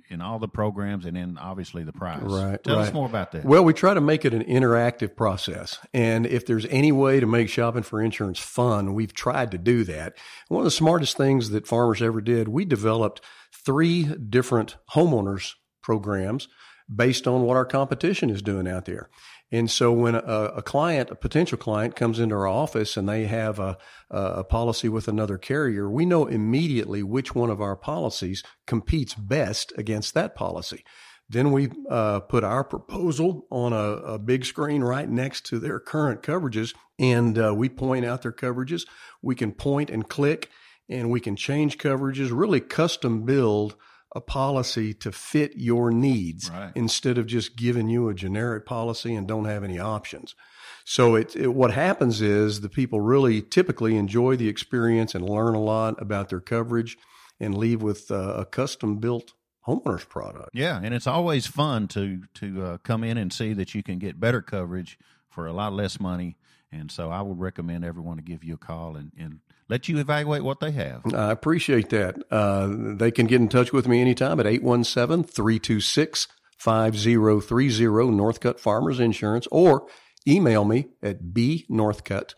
in 0.09 0.21
all 0.21 0.39
the 0.39 0.47
programs 0.47 1.05
and 1.05 1.15
then 1.15 1.37
obviously 1.39 1.83
the 1.83 1.93
price. 1.93 2.21
Right. 2.21 2.63
Tell 2.63 2.77
right. 2.77 2.87
us 2.87 2.93
more 2.93 3.05
about 3.05 3.31
that. 3.31 3.45
Well, 3.45 3.63
we 3.63 3.73
try 3.73 3.93
to 3.93 4.01
make 4.01 4.25
it 4.25 4.33
an 4.33 4.43
interactive 4.43 5.15
process. 5.15 5.79
And 5.93 6.25
if 6.25 6.45
there's 6.45 6.65
any 6.67 6.91
way 6.91 7.19
to 7.19 7.25
make 7.25 7.49
shopping 7.49 7.83
for 7.83 8.01
insurance 8.01 8.39
fun, 8.39 8.93
we've 8.93 9.13
tried 9.13 9.51
to 9.51 9.57
do 9.57 9.83
that. 9.85 10.17
One 10.47 10.61
of 10.61 10.65
the 10.65 10.71
smartest 10.71 11.17
things 11.17 11.49
that 11.51 11.67
farmers 11.67 12.01
ever 12.01 12.21
did, 12.21 12.47
we 12.47 12.65
developed 12.65 13.21
three 13.65 14.03
different 14.03 14.77
homeowners 14.93 15.53
programs 15.81 16.47
based 16.93 17.27
on 17.27 17.43
what 17.43 17.57
our 17.57 17.65
competition 17.65 18.29
is 18.29 18.41
doing 18.41 18.67
out 18.67 18.85
there. 18.85 19.09
And 19.51 19.69
so 19.69 19.91
when 19.91 20.15
a, 20.15 20.19
a, 20.19 20.61
client, 20.61 21.09
a 21.11 21.15
potential 21.15 21.57
client 21.57 21.95
comes 21.95 22.19
into 22.19 22.35
our 22.35 22.47
office 22.47 22.95
and 22.95 23.07
they 23.07 23.25
have 23.25 23.59
a, 23.59 23.77
a 24.09 24.45
policy 24.45 24.87
with 24.87 25.09
another 25.09 25.37
carrier, 25.37 25.89
we 25.89 26.05
know 26.05 26.25
immediately 26.25 27.03
which 27.03 27.35
one 27.35 27.49
of 27.49 27.59
our 27.59 27.75
policies 27.75 28.43
competes 28.65 29.13
best 29.13 29.73
against 29.77 30.13
that 30.13 30.35
policy. 30.35 30.85
Then 31.27 31.51
we 31.51 31.69
uh, 31.89 32.21
put 32.21 32.43
our 32.43 32.63
proposal 32.63 33.47
on 33.49 33.71
a, 33.71 34.15
a, 34.15 34.19
big 34.19 34.43
screen 34.43 34.83
right 34.83 35.09
next 35.09 35.45
to 35.45 35.59
their 35.59 35.79
current 35.79 36.21
coverages, 36.21 36.75
and 36.99 37.39
uh, 37.39 37.53
we 37.55 37.69
point 37.69 38.03
out 38.03 38.21
their 38.21 38.33
coverages. 38.33 38.85
We 39.21 39.35
can 39.35 39.53
point 39.53 39.89
and 39.89 40.09
click, 40.09 40.49
and 40.89 41.09
we 41.09 41.21
can 41.21 41.37
change 41.37 41.77
coverages, 41.77 42.31
really 42.33 42.59
custom 42.59 43.23
build 43.23 43.77
a 44.13 44.21
policy 44.21 44.93
to 44.93 45.11
fit 45.11 45.53
your 45.55 45.91
needs 45.91 46.49
right. 46.49 46.71
instead 46.75 47.17
of 47.17 47.27
just 47.27 47.55
giving 47.55 47.87
you 47.87 48.09
a 48.09 48.13
generic 48.13 48.65
policy 48.65 49.15
and 49.15 49.27
don't 49.27 49.45
have 49.45 49.63
any 49.63 49.79
options. 49.79 50.35
So 50.83 51.15
it, 51.15 51.35
it, 51.35 51.53
what 51.53 51.71
happens 51.71 52.21
is 52.21 52.61
the 52.61 52.69
people 52.69 52.99
really 52.99 53.41
typically 53.41 53.95
enjoy 53.95 54.35
the 54.35 54.49
experience 54.49 55.15
and 55.15 55.29
learn 55.29 55.55
a 55.55 55.61
lot 55.61 56.01
about 56.01 56.29
their 56.29 56.41
coverage 56.41 56.97
and 57.39 57.57
leave 57.57 57.81
with 57.81 58.11
uh, 58.11 58.33
a 58.37 58.45
custom 58.45 58.97
built 58.97 59.33
homeowners 59.67 60.07
product. 60.07 60.49
Yeah, 60.53 60.79
and 60.81 60.93
it's 60.93 61.07
always 61.07 61.47
fun 61.47 61.87
to 61.89 62.23
to 62.35 62.63
uh, 62.63 62.77
come 62.79 63.03
in 63.03 63.17
and 63.17 63.31
see 63.31 63.53
that 63.53 63.73
you 63.75 63.83
can 63.83 63.99
get 63.99 64.19
better 64.19 64.41
coverage 64.41 64.97
for 65.29 65.45
a 65.45 65.53
lot 65.53 65.73
less 65.73 65.99
money. 65.99 66.37
And 66.71 66.91
so 66.91 67.09
I 67.09 67.21
would 67.21 67.39
recommend 67.39 67.83
everyone 67.85 68.17
to 68.17 68.23
give 68.23 68.43
you 68.43 68.55
a 68.55 68.57
call 68.57 68.95
and, 68.95 69.11
and 69.17 69.39
let 69.71 69.87
you 69.87 69.97
evaluate 69.97 70.43
what 70.43 70.59
they 70.59 70.71
have. 70.71 71.01
I 71.15 71.31
appreciate 71.31 71.89
that. 71.89 72.21
Uh, 72.29 72.67
they 72.97 73.09
can 73.09 73.25
get 73.25 73.39
in 73.39 73.47
touch 73.47 73.71
with 73.71 73.87
me 73.87 74.01
anytime 74.01 74.39
at 74.39 74.45
817 74.45 75.23
326 75.23 76.27
5030 76.57 78.11
Northcutt 78.11 78.59
Farmers 78.59 78.99
Insurance 78.99 79.47
or 79.49 79.87
email 80.27 80.65
me 80.65 80.89
at 81.01 81.23
bnorthcutt. 81.33 82.35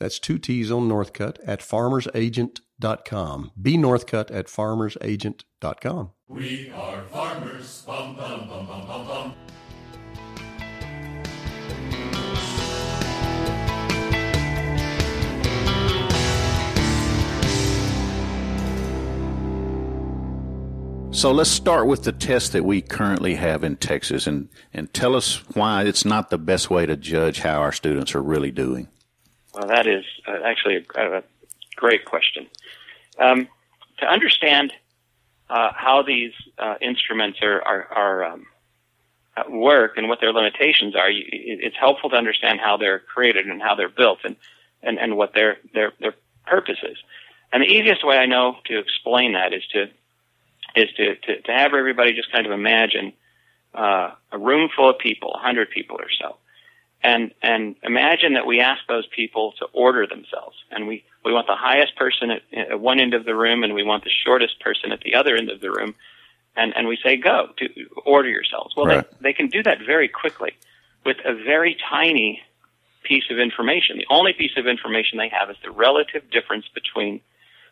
That's 0.00 0.18
two 0.18 0.38
T's 0.38 0.72
on 0.72 0.88
Northcutt 0.88 1.36
at 1.46 1.60
farmersagent.com. 1.60 3.50
bnorthcutt 3.60 4.30
at 4.34 4.46
farmersagent.com. 4.46 6.10
We 6.28 6.72
are 6.74 7.02
farmers. 7.02 7.82
Bum, 7.86 8.16
bum, 8.16 8.48
bum, 8.48 9.34
So 21.12 21.32
let's 21.32 21.50
start 21.50 21.88
with 21.88 22.04
the 22.04 22.12
test 22.12 22.52
that 22.52 22.64
we 22.64 22.80
currently 22.80 23.34
have 23.34 23.64
in 23.64 23.76
Texas 23.76 24.28
and, 24.28 24.48
and 24.72 24.92
tell 24.94 25.16
us 25.16 25.42
why 25.54 25.82
it's 25.82 26.04
not 26.04 26.30
the 26.30 26.38
best 26.38 26.70
way 26.70 26.86
to 26.86 26.96
judge 26.96 27.40
how 27.40 27.60
our 27.60 27.72
students 27.72 28.14
are 28.14 28.22
really 28.22 28.52
doing. 28.52 28.86
Well, 29.52 29.66
that 29.66 29.88
is 29.88 30.04
uh, 30.28 30.38
actually 30.44 30.86
a, 30.94 31.18
a, 31.18 31.22
great 31.74 32.04
question. 32.04 32.46
Um, 33.18 33.48
to 33.98 34.06
understand 34.06 34.72
uh, 35.50 35.72
how 35.74 36.02
these 36.02 36.32
uh, 36.58 36.76
instruments 36.80 37.40
are, 37.42 37.60
are, 37.60 37.86
are 37.92 38.24
um, 38.24 38.46
work 39.48 39.96
and 39.96 40.08
what 40.08 40.20
their 40.20 40.32
limitations 40.32 40.94
are, 40.94 41.10
you, 41.10 41.24
it's 41.28 41.76
helpful 41.76 42.10
to 42.10 42.16
understand 42.16 42.60
how 42.60 42.76
they're 42.76 43.00
created 43.00 43.46
and 43.46 43.60
how 43.60 43.74
they're 43.74 43.88
built 43.88 44.20
and, 44.22 44.36
and, 44.80 44.98
and 44.98 45.16
what 45.16 45.34
their, 45.34 45.58
their, 45.74 45.92
their 45.98 46.14
purpose 46.46 46.78
is. 46.84 46.98
And 47.52 47.64
the 47.64 47.66
easiest 47.66 48.06
way 48.06 48.16
I 48.16 48.26
know 48.26 48.56
to 48.66 48.78
explain 48.78 49.32
that 49.32 49.52
is 49.52 49.66
to 49.72 49.90
is 50.76 50.88
to, 50.96 51.16
to, 51.16 51.42
to 51.42 51.52
have 51.52 51.74
everybody 51.74 52.12
just 52.12 52.30
kind 52.32 52.46
of 52.46 52.52
imagine 52.52 53.12
uh, 53.74 54.10
a 54.32 54.38
room 54.38 54.68
full 54.74 54.90
of 54.90 54.98
people, 54.98 55.32
a 55.34 55.38
hundred 55.38 55.70
people 55.70 55.96
or 55.96 56.08
so, 56.20 56.36
and 57.02 57.32
and 57.42 57.76
imagine 57.82 58.34
that 58.34 58.46
we 58.46 58.60
ask 58.60 58.80
those 58.88 59.06
people 59.14 59.52
to 59.58 59.66
order 59.72 60.06
themselves, 60.06 60.56
and 60.70 60.86
we 60.88 61.04
we 61.24 61.32
want 61.32 61.46
the 61.46 61.56
highest 61.56 61.96
person 61.96 62.30
at, 62.30 62.42
at 62.72 62.80
one 62.80 63.00
end 63.00 63.14
of 63.14 63.24
the 63.24 63.34
room, 63.34 63.62
and 63.62 63.74
we 63.74 63.82
want 63.82 64.04
the 64.04 64.10
shortest 64.24 64.60
person 64.60 64.92
at 64.92 65.00
the 65.00 65.14
other 65.14 65.36
end 65.36 65.50
of 65.50 65.60
the 65.60 65.70
room, 65.70 65.94
and 66.56 66.74
and 66.76 66.88
we 66.88 66.98
say 67.02 67.16
go 67.16 67.48
to 67.58 67.68
order 68.04 68.28
yourselves. 68.28 68.74
Well, 68.76 68.86
right. 68.86 69.10
they 69.20 69.30
they 69.30 69.32
can 69.32 69.48
do 69.48 69.62
that 69.62 69.78
very 69.86 70.08
quickly 70.08 70.52
with 71.04 71.18
a 71.24 71.32
very 71.32 71.76
tiny 71.88 72.42
piece 73.02 73.24
of 73.30 73.38
information. 73.38 73.96
The 73.96 74.06
only 74.10 74.32
piece 74.32 74.56
of 74.56 74.66
information 74.66 75.18
they 75.18 75.30
have 75.30 75.50
is 75.50 75.56
the 75.62 75.70
relative 75.70 76.30
difference 76.30 76.66
between 76.74 77.20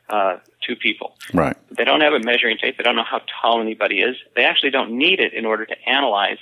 uh, 0.09 0.39
two 0.67 0.77
people. 0.77 1.17
Right. 1.33 1.57
They 1.71 1.85
don't 1.85 2.01
have 2.01 2.13
a 2.13 2.21
measuring 2.21 2.59
tape. 2.59 2.77
They 2.77 2.85
don't 2.85 2.97
know 2.97 3.05
how 3.05 3.21
tall 3.41 3.61
anybody 3.61 4.01
is. 4.01 4.17
They 4.35 4.45
actually 4.45 4.71
don't 4.71 4.93
need 4.93 5.21
it 5.21 5.33
in 5.35 5.45
order 5.45 5.67
to 5.67 5.89
analyze 5.89 6.39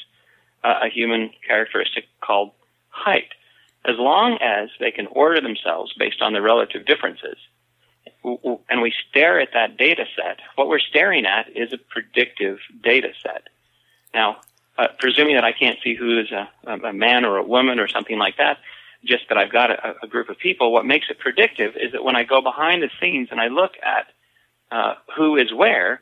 uh, 0.62 0.80
a 0.85 0.88
human 0.88 1.30
characteristic 1.46 2.04
called 2.20 2.52
height. 2.88 3.28
As 3.85 3.96
long 3.99 4.38
as 4.40 4.68
they 4.80 4.90
can 4.90 5.06
order 5.06 5.40
themselves 5.40 5.94
based 5.99 6.20
on 6.20 6.32
the 6.32 6.42
relative 6.42 6.87
differences, 6.87 7.37
and 8.25 8.82
we 8.82 8.92
stare 9.08 9.40
at 9.40 9.50
that 9.54 9.76
data 9.76 10.04
set, 10.16 10.40
what 10.56 10.68
we're 10.68 10.80
staring 10.80 11.26
at 11.26 11.49
is 11.56 11.73
a 11.73 11.78
predictive 11.78 12.58
data 12.82 13.11
set. 13.23 13.49
Now, 14.12 14.38
uh, 14.78 14.88
presuming 14.99 15.37
that 15.37 15.44
I 15.44 15.52
can't 15.52 15.78
see 15.82 15.94
who 15.94 16.18
is 16.18 16.32
a, 16.32 16.49
a 16.66 16.92
man 16.92 17.25
or 17.25 17.37
a 17.37 17.42
woman 17.44 17.78
or 17.78 17.87
something 17.87 18.18
like 18.18 18.37
that, 18.38 18.58
just 19.05 19.25
that 19.29 19.38
I've 19.38 19.53
got 19.53 19.71
a, 19.71 19.95
a, 20.03 20.07
group 20.07 20.29
of 20.29 20.38
people. 20.38 20.73
What 20.73 20.87
makes 20.87 21.07
it 21.11 21.19
predictive 21.19 21.76
is 21.76 21.93
that 21.93 22.05
when 22.05 22.17
I 22.17 22.25
go 22.25 22.41
behind 22.41 22.83
the 22.83 22.91
scenes 23.00 23.29
and 23.31 23.41
I 23.41 23.49
look 23.49 23.73
at 23.83 24.07
uh, 24.71 24.95
who 25.17 25.37
is 25.37 25.53
where, 25.53 26.00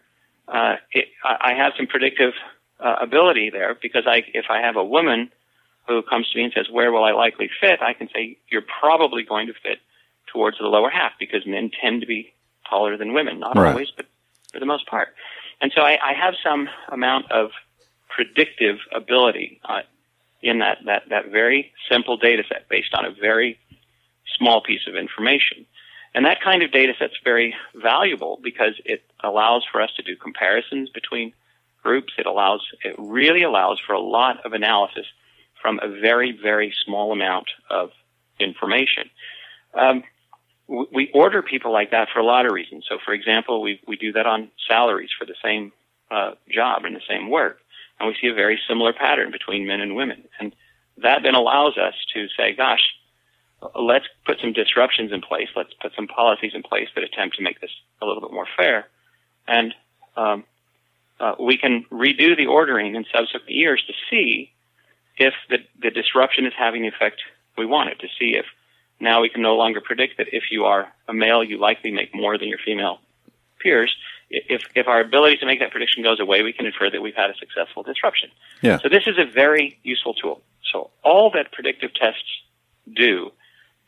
uh, 0.48 0.76
it, 0.92 1.08
I 1.24 1.54
have 1.54 1.72
some 1.76 1.86
predictive 1.86 2.32
uh, 2.80 2.96
ability 3.00 3.50
there 3.50 3.76
because 3.80 4.04
I, 4.06 4.24
if 4.32 4.46
I 4.50 4.60
have 4.60 4.76
a 4.76 4.84
woman 4.84 5.30
who 5.86 6.02
comes 6.02 6.30
to 6.30 6.38
me 6.38 6.44
and 6.44 6.52
says, 6.52 6.66
"Where 6.70 6.92
will 6.92 7.04
I 7.04 7.12
likely 7.12 7.50
fit?" 7.60 7.82
I 7.82 7.92
can 7.92 8.08
say, 8.14 8.38
"You're 8.50 8.64
probably 8.80 9.22
going 9.22 9.48
to 9.48 9.54
fit 9.54 9.80
towards 10.32 10.58
the 10.58 10.64
lower 10.64 10.90
half 10.90 11.12
because 11.18 11.46
men 11.46 11.70
tend 11.82 12.00
to 12.00 12.06
be 12.06 12.32
taller 12.68 12.96
than 12.96 13.12
women, 13.12 13.40
not 13.40 13.56
right. 13.56 13.70
always, 13.70 13.90
but 13.90 14.06
for 14.52 14.60
the 14.60 14.66
most 14.66 14.86
part." 14.86 15.08
And 15.60 15.72
so 15.74 15.82
I, 15.82 15.98
I 16.04 16.12
have 16.14 16.34
some 16.42 16.68
amount 16.88 17.30
of 17.30 17.50
predictive 18.08 18.78
ability. 18.94 19.60
Uh, 19.64 19.82
in 20.44 20.58
that, 20.58 20.78
that, 20.84 21.04
that 21.08 21.30
very 21.30 21.72
simple 21.90 22.18
data 22.18 22.42
set 22.46 22.68
based 22.68 22.94
on 22.94 23.06
a 23.06 23.10
very 23.10 23.58
small 24.38 24.62
piece 24.62 24.86
of 24.86 24.94
information. 24.94 25.64
And 26.14 26.26
that 26.26 26.42
kind 26.42 26.62
of 26.62 26.70
data 26.70 26.92
set's 26.98 27.18
very 27.24 27.54
valuable 27.74 28.38
because 28.42 28.74
it 28.84 29.02
allows 29.20 29.64
for 29.72 29.80
us 29.80 29.90
to 29.96 30.02
do 30.02 30.14
comparisons 30.16 30.90
between 30.90 31.32
groups. 31.82 32.12
It 32.18 32.26
allows, 32.26 32.60
it 32.84 32.94
really 32.98 33.42
allows 33.42 33.80
for 33.84 33.94
a 33.94 34.00
lot 34.00 34.44
of 34.44 34.52
analysis 34.52 35.06
from 35.60 35.80
a 35.82 35.88
very, 35.88 36.38
very 36.40 36.74
small 36.84 37.10
amount 37.10 37.48
of 37.70 37.90
information. 38.38 39.08
Um, 39.72 40.04
we 40.68 41.10
order 41.14 41.42
people 41.42 41.72
like 41.72 41.90
that 41.90 42.08
for 42.12 42.20
a 42.20 42.24
lot 42.24 42.46
of 42.46 42.52
reasons. 42.52 42.84
So, 42.88 42.98
for 43.04 43.12
example, 43.12 43.60
we 43.60 43.80
we 43.86 43.96
do 43.96 44.12
that 44.12 44.26
on 44.26 44.48
salaries 44.66 45.10
for 45.18 45.26
the 45.26 45.34
same 45.44 45.72
uh, 46.10 46.32
job 46.50 46.86
and 46.86 46.96
the 46.96 47.02
same 47.06 47.28
work 47.28 47.58
and 48.04 48.12
we 48.12 48.20
see 48.20 48.30
a 48.30 48.34
very 48.34 48.60
similar 48.68 48.92
pattern 48.92 49.30
between 49.30 49.66
men 49.66 49.80
and 49.80 49.96
women. 49.96 50.24
And 50.38 50.54
that 50.98 51.22
then 51.22 51.34
allows 51.34 51.78
us 51.78 51.94
to 52.14 52.26
say, 52.36 52.54
gosh, 52.54 52.82
let's 53.74 54.04
put 54.26 54.40
some 54.40 54.52
disruptions 54.52 55.10
in 55.10 55.22
place. 55.22 55.48
Let's 55.56 55.72
put 55.80 55.92
some 55.96 56.06
policies 56.06 56.52
in 56.54 56.62
place 56.62 56.88
that 56.94 57.04
attempt 57.04 57.36
to 57.36 57.42
make 57.42 57.60
this 57.60 57.70
a 58.02 58.06
little 58.06 58.20
bit 58.20 58.32
more 58.32 58.46
fair. 58.56 58.86
And 59.48 59.74
um, 60.16 60.44
uh, 61.18 61.34
we 61.40 61.56
can 61.56 61.86
redo 61.90 62.36
the 62.36 62.46
ordering 62.46 62.94
in 62.94 63.06
subsequent 63.10 63.48
years 63.48 63.82
to 63.86 63.94
see 64.10 64.52
if 65.16 65.32
the, 65.48 65.58
the 65.80 65.90
disruption 65.90 66.44
is 66.44 66.52
having 66.58 66.82
the 66.82 66.88
effect 66.88 67.22
we 67.56 67.64
want 67.64 67.88
it, 67.88 68.00
to 68.00 68.08
see 68.18 68.36
if 68.36 68.44
now 69.00 69.22
we 69.22 69.30
can 69.30 69.42
no 69.42 69.56
longer 69.56 69.80
predict 69.80 70.18
that 70.18 70.26
if 70.32 70.44
you 70.50 70.64
are 70.64 70.92
a 71.08 71.14
male, 71.14 71.42
you 71.42 71.58
likely 71.58 71.90
make 71.90 72.14
more 72.14 72.36
than 72.36 72.48
your 72.48 72.58
female 72.64 72.98
peers 73.60 73.94
if 74.48 74.62
if 74.74 74.88
our 74.88 75.00
ability 75.00 75.36
to 75.38 75.46
make 75.46 75.60
that 75.60 75.70
prediction 75.70 76.02
goes 76.02 76.20
away, 76.20 76.42
we 76.42 76.52
can 76.52 76.66
infer 76.66 76.90
that 76.90 77.02
we've 77.02 77.14
had 77.14 77.30
a 77.30 77.36
successful 77.36 77.82
disruption. 77.82 78.30
Yeah. 78.62 78.78
So 78.78 78.88
this 78.88 79.04
is 79.06 79.16
a 79.18 79.24
very 79.24 79.78
useful 79.82 80.14
tool. 80.14 80.42
So 80.72 80.90
all 81.02 81.30
that 81.30 81.52
predictive 81.52 81.94
tests 81.94 82.30
do 82.92 83.30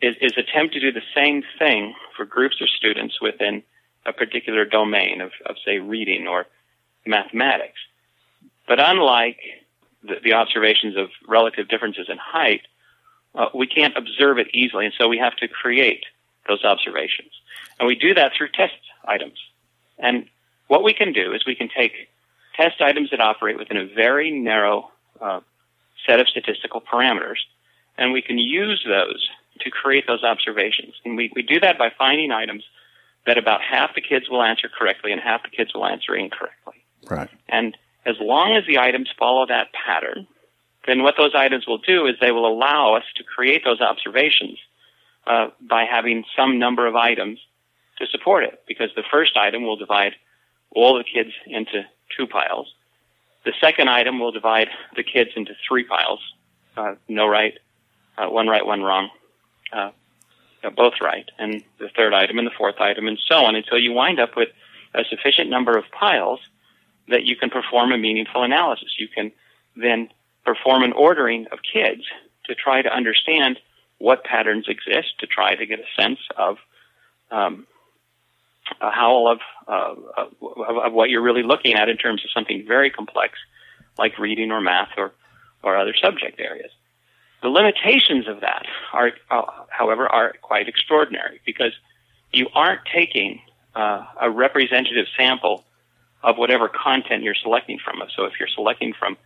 is, 0.00 0.14
is 0.20 0.32
attempt 0.36 0.74
to 0.74 0.80
do 0.80 0.92
the 0.92 1.02
same 1.14 1.42
thing 1.58 1.94
for 2.16 2.24
groups 2.24 2.60
of 2.60 2.68
students 2.68 3.20
within 3.20 3.62
a 4.04 4.12
particular 4.12 4.64
domain 4.64 5.20
of, 5.20 5.32
of 5.46 5.56
say 5.64 5.78
reading 5.78 6.28
or 6.28 6.46
mathematics. 7.04 7.78
But 8.68 8.78
unlike 8.78 9.38
the, 10.02 10.16
the 10.22 10.34
observations 10.34 10.96
of 10.96 11.08
relative 11.26 11.68
differences 11.68 12.06
in 12.08 12.18
height, 12.18 12.62
uh, 13.34 13.46
we 13.54 13.66
can't 13.66 13.96
observe 13.96 14.38
it 14.38 14.48
easily, 14.54 14.86
and 14.86 14.94
so 14.98 15.08
we 15.08 15.18
have 15.18 15.36
to 15.36 15.48
create 15.48 16.04
those 16.48 16.64
observations. 16.64 17.30
And 17.78 17.86
we 17.86 17.94
do 17.94 18.14
that 18.14 18.32
through 18.36 18.48
test 18.54 18.74
items. 19.04 19.38
And 19.98 20.26
what 20.68 20.82
we 20.82 20.94
can 20.94 21.12
do 21.12 21.32
is 21.32 21.44
we 21.46 21.54
can 21.54 21.68
take 21.68 21.92
test 22.56 22.80
items 22.80 23.10
that 23.10 23.20
operate 23.20 23.58
within 23.58 23.76
a 23.76 23.86
very 23.86 24.30
narrow 24.30 24.90
uh, 25.20 25.40
set 26.06 26.20
of 26.20 26.28
statistical 26.28 26.80
parameters, 26.80 27.38
and 27.98 28.12
we 28.12 28.22
can 28.22 28.38
use 28.38 28.84
those 28.86 29.28
to 29.60 29.70
create 29.70 30.06
those 30.06 30.22
observations. 30.22 30.94
And 31.04 31.16
we, 31.16 31.32
we 31.34 31.42
do 31.42 31.60
that 31.60 31.78
by 31.78 31.90
finding 31.96 32.30
items 32.30 32.64
that 33.26 33.38
about 33.38 33.60
half 33.60 33.94
the 33.94 34.00
kids 34.00 34.28
will 34.28 34.42
answer 34.42 34.68
correctly 34.68 35.12
and 35.12 35.20
half 35.20 35.42
the 35.42 35.50
kids 35.50 35.74
will 35.74 35.86
answer 35.86 36.14
incorrectly. 36.14 36.84
Right. 37.08 37.30
And 37.48 37.76
as 38.04 38.16
long 38.20 38.54
as 38.56 38.64
the 38.66 38.78
items 38.78 39.08
follow 39.18 39.46
that 39.46 39.68
pattern, 39.72 40.26
then 40.86 41.02
what 41.02 41.14
those 41.18 41.34
items 41.34 41.66
will 41.66 41.78
do 41.78 42.06
is 42.06 42.14
they 42.20 42.30
will 42.30 42.46
allow 42.46 42.94
us 42.94 43.02
to 43.16 43.24
create 43.24 43.64
those 43.64 43.80
observations 43.80 44.58
uh, 45.26 45.48
by 45.60 45.84
having 45.84 46.24
some 46.36 46.58
number 46.58 46.86
of 46.86 46.94
items 46.94 47.40
to 47.98 48.06
support 48.06 48.44
it. 48.44 48.62
Because 48.68 48.90
the 48.94 49.02
first 49.10 49.36
item 49.36 49.64
will 49.64 49.76
divide 49.76 50.14
all 50.70 50.96
the 50.96 51.04
kids 51.04 51.30
into 51.46 51.84
two 52.16 52.26
piles. 52.26 52.72
The 53.44 53.52
second 53.60 53.88
item 53.88 54.18
will 54.18 54.32
divide 54.32 54.68
the 54.96 55.02
kids 55.02 55.30
into 55.36 55.54
three 55.66 55.84
piles, 55.84 56.20
uh, 56.76 56.94
no 57.08 57.26
right, 57.26 57.54
uh, 58.18 58.26
one 58.26 58.48
right, 58.48 58.64
one 58.66 58.82
wrong, 58.82 59.10
uh, 59.72 59.90
both 60.76 60.94
right, 61.00 61.30
and 61.38 61.62
the 61.78 61.88
third 61.96 62.12
item 62.12 62.38
and 62.38 62.46
the 62.46 62.52
fourth 62.56 62.80
item, 62.80 63.06
and 63.06 63.18
so 63.28 63.44
on, 63.44 63.54
until 63.54 63.78
you 63.78 63.92
wind 63.92 64.18
up 64.18 64.36
with 64.36 64.48
a 64.94 65.04
sufficient 65.08 65.48
number 65.48 65.76
of 65.76 65.84
piles 65.92 66.40
that 67.08 67.24
you 67.24 67.36
can 67.36 67.50
perform 67.50 67.92
a 67.92 67.98
meaningful 67.98 68.42
analysis. 68.42 68.96
You 68.98 69.08
can 69.08 69.30
then 69.76 70.08
perform 70.44 70.82
an 70.82 70.92
ordering 70.92 71.46
of 71.52 71.60
kids 71.62 72.02
to 72.46 72.54
try 72.54 72.82
to 72.82 72.92
understand 72.92 73.58
what 73.98 74.24
patterns 74.24 74.66
exist, 74.68 75.18
to 75.20 75.26
try 75.26 75.54
to 75.54 75.66
get 75.66 75.78
a 75.78 76.02
sense 76.02 76.18
of 76.36 76.58
um, 77.30 77.66
a 78.80 78.90
howl 78.90 79.28
of, 79.28 79.40
uh, 79.68 79.94
of, 80.16 80.78
of 80.78 80.92
what 80.92 81.10
you're 81.10 81.22
really 81.22 81.42
looking 81.42 81.74
at 81.74 81.88
in 81.88 81.96
terms 81.96 82.24
of 82.24 82.30
something 82.32 82.64
very 82.66 82.90
complex 82.90 83.38
like 83.98 84.18
reading 84.18 84.52
or 84.52 84.60
math 84.60 84.90
or, 84.96 85.12
or 85.62 85.76
other 85.76 85.94
subject 86.00 86.40
areas. 86.40 86.70
The 87.42 87.48
limitations 87.48 88.28
of 88.28 88.40
that 88.40 88.66
are, 88.92 89.12
uh, 89.30 89.42
however, 89.68 90.08
are 90.08 90.34
quite 90.42 90.68
extraordinary 90.68 91.40
because 91.44 91.72
you 92.32 92.48
aren't 92.54 92.80
taking 92.92 93.40
uh, 93.74 94.04
a 94.20 94.30
representative 94.30 95.06
sample 95.16 95.64
of 96.22 96.38
whatever 96.38 96.68
content 96.68 97.22
you're 97.22 97.34
selecting 97.34 97.78
from. 97.78 98.02
So 98.14 98.24
if 98.24 98.34
you're 98.40 98.48
selecting 98.48 98.94
from 98.98 99.16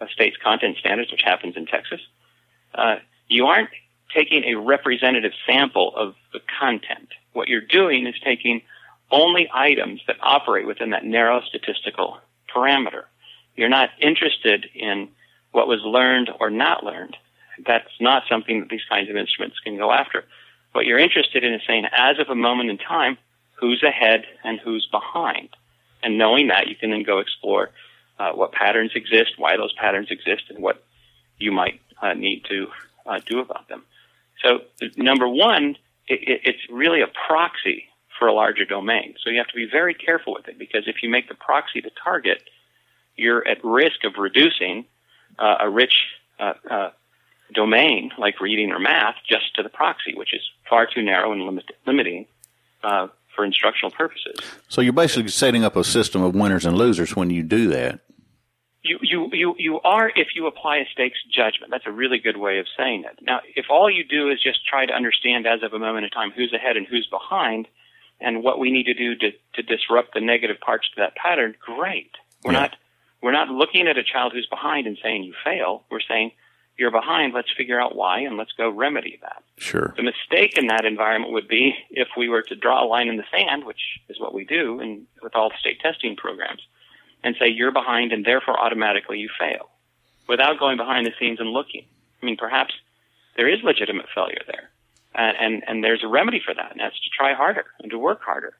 a 0.00 0.08
state's 0.08 0.36
content 0.42 0.76
standards, 0.78 1.10
which 1.10 1.22
happens 1.24 1.56
in 1.56 1.66
Texas, 1.66 2.00
uh, 2.74 2.96
you 3.28 3.46
aren't 3.46 3.70
taking 4.14 4.44
a 4.44 4.56
representative 4.56 5.32
sample 5.46 5.92
of 5.96 6.14
the 6.32 6.40
content. 6.58 7.08
What 7.32 7.48
you're 7.48 7.60
doing 7.60 8.06
is 8.06 8.14
taking 8.24 8.62
only 9.10 9.48
items 9.52 10.00
that 10.06 10.16
operate 10.22 10.66
within 10.66 10.90
that 10.90 11.04
narrow 11.04 11.40
statistical 11.42 12.18
parameter. 12.54 13.04
You're 13.56 13.68
not 13.68 13.90
interested 14.00 14.66
in 14.74 15.08
what 15.52 15.68
was 15.68 15.80
learned 15.84 16.30
or 16.40 16.50
not 16.50 16.84
learned. 16.84 17.16
That's 17.66 17.90
not 18.00 18.22
something 18.28 18.60
that 18.60 18.68
these 18.68 18.84
kinds 18.88 19.10
of 19.10 19.16
instruments 19.16 19.58
can 19.60 19.76
go 19.76 19.90
after. 19.92 20.24
What 20.72 20.86
you're 20.86 20.98
interested 20.98 21.44
in 21.44 21.52
is 21.54 21.62
saying, 21.66 21.84
as 21.92 22.18
of 22.18 22.28
a 22.28 22.34
moment 22.34 22.70
in 22.70 22.78
time, 22.78 23.18
who's 23.54 23.82
ahead 23.82 24.24
and 24.44 24.58
who's 24.60 24.88
behind. 24.90 25.50
And 26.02 26.16
knowing 26.16 26.48
that, 26.48 26.68
you 26.68 26.76
can 26.76 26.90
then 26.90 27.02
go 27.02 27.18
explore 27.18 27.70
uh, 28.18 28.32
what 28.32 28.52
patterns 28.52 28.92
exist, 28.94 29.32
why 29.36 29.56
those 29.56 29.72
patterns 29.74 30.08
exist, 30.10 30.44
and 30.48 30.62
what 30.62 30.82
you 31.38 31.52
might 31.52 31.80
uh, 32.00 32.14
need 32.14 32.44
to 32.48 32.68
uh, 33.04 33.20
do 33.26 33.40
about 33.40 33.68
them. 33.68 33.82
So, 34.42 34.60
number 34.96 35.28
one, 35.28 35.76
it, 36.06 36.20
it, 36.22 36.40
it's 36.44 36.70
really 36.70 37.02
a 37.02 37.08
proxy 37.26 37.84
for 38.20 38.28
a 38.28 38.32
larger 38.32 38.64
domain. 38.64 39.16
So 39.24 39.30
you 39.30 39.38
have 39.38 39.48
to 39.48 39.56
be 39.56 39.66
very 39.68 39.94
careful 39.94 40.34
with 40.34 40.46
it 40.46 40.56
because 40.56 40.84
if 40.86 41.02
you 41.02 41.08
make 41.08 41.28
the 41.28 41.34
proxy 41.34 41.80
the 41.80 41.90
target, 42.04 42.42
you're 43.16 43.46
at 43.48 43.64
risk 43.64 44.04
of 44.04 44.12
reducing 44.16 44.84
uh, 45.38 45.56
a 45.62 45.68
rich 45.68 45.94
uh, 46.38 46.52
uh, 46.70 46.90
domain 47.52 48.12
like 48.18 48.40
reading 48.40 48.70
or 48.70 48.78
math 48.78 49.16
just 49.28 49.56
to 49.56 49.62
the 49.64 49.68
proxy, 49.68 50.14
which 50.14 50.32
is 50.32 50.42
far 50.68 50.86
too 50.86 51.02
narrow 51.02 51.32
and 51.32 51.42
limit, 51.42 51.64
limiting 51.86 52.26
uh, 52.84 53.08
for 53.34 53.44
instructional 53.44 53.90
purposes. 53.90 54.36
So 54.68 54.82
you're 54.82 54.92
basically 54.92 55.30
setting 55.30 55.64
up 55.64 55.74
a 55.74 55.82
system 55.82 56.22
of 56.22 56.34
winners 56.34 56.64
and 56.64 56.76
losers 56.76 57.16
when 57.16 57.30
you 57.30 57.42
do 57.42 57.68
that. 57.68 58.00
You, 58.82 58.98
you, 59.02 59.28
you, 59.32 59.54
you 59.58 59.80
are 59.80 60.10
if 60.14 60.28
you 60.34 60.46
apply 60.46 60.78
a 60.78 60.84
stakes 60.92 61.18
judgment. 61.30 61.70
That's 61.70 61.86
a 61.86 61.92
really 61.92 62.18
good 62.18 62.38
way 62.38 62.58
of 62.58 62.66
saying 62.78 63.04
it. 63.04 63.18
Now, 63.22 63.40
if 63.54 63.66
all 63.70 63.90
you 63.90 64.04
do 64.04 64.30
is 64.30 64.42
just 64.42 64.66
try 64.66 64.86
to 64.86 64.92
understand 64.92 65.46
as 65.46 65.62
of 65.62 65.74
a 65.74 65.78
moment 65.78 66.04
in 66.04 66.10
time 66.10 66.30
who's 66.30 66.52
ahead 66.52 66.76
and 66.76 66.86
who's 66.86 67.06
behind 67.06 67.66
and 68.20 68.42
what 68.42 68.58
we 68.58 68.70
need 68.70 68.84
to 68.84 68.94
do 68.94 69.14
to, 69.16 69.32
to 69.54 69.62
disrupt 69.62 70.14
the 70.14 70.20
negative 70.20 70.60
parts 70.60 70.88
to 70.90 71.00
that 71.00 71.16
pattern, 71.16 71.54
great. 71.60 72.12
We're 72.44 72.52
yeah. 72.52 72.60
not, 72.60 72.76
we're 73.22 73.32
not 73.32 73.48
looking 73.48 73.86
at 73.86 73.98
a 73.98 74.04
child 74.04 74.32
who's 74.32 74.46
behind 74.46 74.86
and 74.86 74.98
saying 75.02 75.24
you 75.24 75.34
fail. 75.44 75.84
We're 75.90 76.00
saying 76.00 76.32
you're 76.78 76.90
behind. 76.90 77.34
Let's 77.34 77.52
figure 77.56 77.80
out 77.80 77.94
why 77.94 78.20
and 78.20 78.36
let's 78.36 78.52
go 78.52 78.70
remedy 78.70 79.18
that. 79.22 79.42
Sure. 79.58 79.94
The 79.96 80.02
mistake 80.02 80.56
in 80.56 80.68
that 80.68 80.84
environment 80.84 81.32
would 81.32 81.48
be 81.48 81.74
if 81.90 82.08
we 82.16 82.28
were 82.28 82.42
to 82.42 82.56
draw 82.56 82.84
a 82.84 82.86
line 82.86 83.08
in 83.08 83.16
the 83.16 83.24
sand, 83.30 83.64
which 83.64 84.00
is 84.08 84.18
what 84.18 84.34
we 84.34 84.44
do 84.44 84.80
in, 84.80 85.06
with 85.22 85.36
all 85.36 85.50
the 85.50 85.58
state 85.58 85.80
testing 85.80 86.16
programs 86.16 86.62
and 87.22 87.36
say 87.38 87.48
you're 87.48 87.72
behind 87.72 88.12
and 88.12 88.24
therefore 88.24 88.58
automatically 88.58 89.18
you 89.18 89.28
fail 89.38 89.70
without 90.28 90.58
going 90.58 90.76
behind 90.76 91.06
the 91.06 91.12
scenes 91.18 91.40
and 91.40 91.50
looking. 91.50 91.84
I 92.22 92.26
mean, 92.26 92.36
perhaps 92.36 92.74
there 93.36 93.48
is 93.48 93.62
legitimate 93.62 94.06
failure 94.14 94.42
there. 94.46 94.70
And, 95.14 95.36
and, 95.38 95.62
and 95.66 95.84
there's 95.84 96.04
a 96.04 96.08
remedy 96.08 96.40
for 96.44 96.54
that, 96.54 96.70
and 96.70 96.80
that's 96.80 96.98
to 97.00 97.10
try 97.10 97.34
harder 97.34 97.64
and 97.80 97.90
to 97.90 97.98
work 97.98 98.22
harder. 98.22 98.54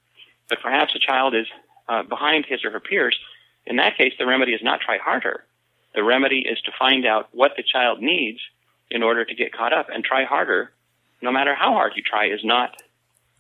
But 0.49 0.61
perhaps 0.61 0.95
a 0.95 0.99
child 0.99 1.35
is 1.35 1.47
uh, 1.89 2.03
behind 2.03 2.47
his 2.47 2.65
or 2.65 2.71
her 2.71 2.81
peers. 2.81 3.17
In 3.67 3.77
that 3.77 3.97
case, 3.97 4.15
the 4.19 4.27
remedy 4.27 4.53
is 4.53 4.63
not 4.63 4.81
try 4.81 4.99
harder. 4.99 5.45
The 5.95 6.03
remedy 6.03 6.41
is 6.41 6.61
to 6.63 6.73
find 6.79 7.07
out 7.07 7.29
what 7.33 7.53
the 7.57 7.63
child 7.63 8.01
needs 8.01 8.41
in 8.91 9.03
order 9.03 9.25
to 9.25 9.35
get 9.35 9.53
caught 9.53 9.73
up 9.73 9.89
and 9.93 10.05
try 10.05 10.25
harder. 10.25 10.73
No 11.23 11.31
matter 11.31 11.55
how 11.55 11.73
hard 11.73 11.93
you 11.95 12.03
try 12.03 12.27
is 12.27 12.41
not 12.45 12.83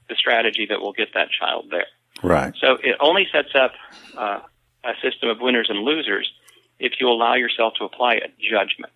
the 0.08 0.14
strategy 0.14 0.66
that 0.68 0.80
will 0.80 0.92
get 0.92 1.14
that 1.14 1.28
child 1.30 1.66
there. 1.70 1.86
Right. 2.22 2.54
So 2.60 2.74
it 2.82 2.96
only 3.00 3.26
sets 3.32 3.54
up 3.54 3.72
uh, 4.16 4.40
a 4.84 4.92
system 5.02 5.28
of 5.30 5.40
winners 5.40 5.68
and 5.70 5.80
losers 5.80 6.30
if 6.78 6.94
you 7.00 7.08
allow 7.08 7.34
yourself 7.34 7.74
to 7.78 7.84
apply 7.84 8.14
a 8.14 8.28
judgment. 8.38 8.92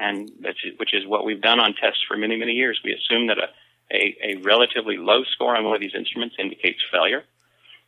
And 0.00 0.30
which 0.78 0.94
is 0.94 1.06
what 1.06 1.24
we've 1.24 1.40
done 1.40 1.60
on 1.60 1.74
tests 1.74 2.02
for 2.08 2.16
many, 2.16 2.36
many 2.36 2.52
years. 2.52 2.80
We 2.82 2.92
assume 2.92 3.26
that 3.26 3.38
a, 3.38 3.48
a, 3.94 4.16
a 4.24 4.36
relatively 4.36 4.96
low 4.96 5.24
score 5.24 5.56
on 5.56 5.64
one 5.64 5.74
of 5.74 5.80
these 5.80 5.94
instruments 5.94 6.36
indicates 6.38 6.78
failure. 6.90 7.22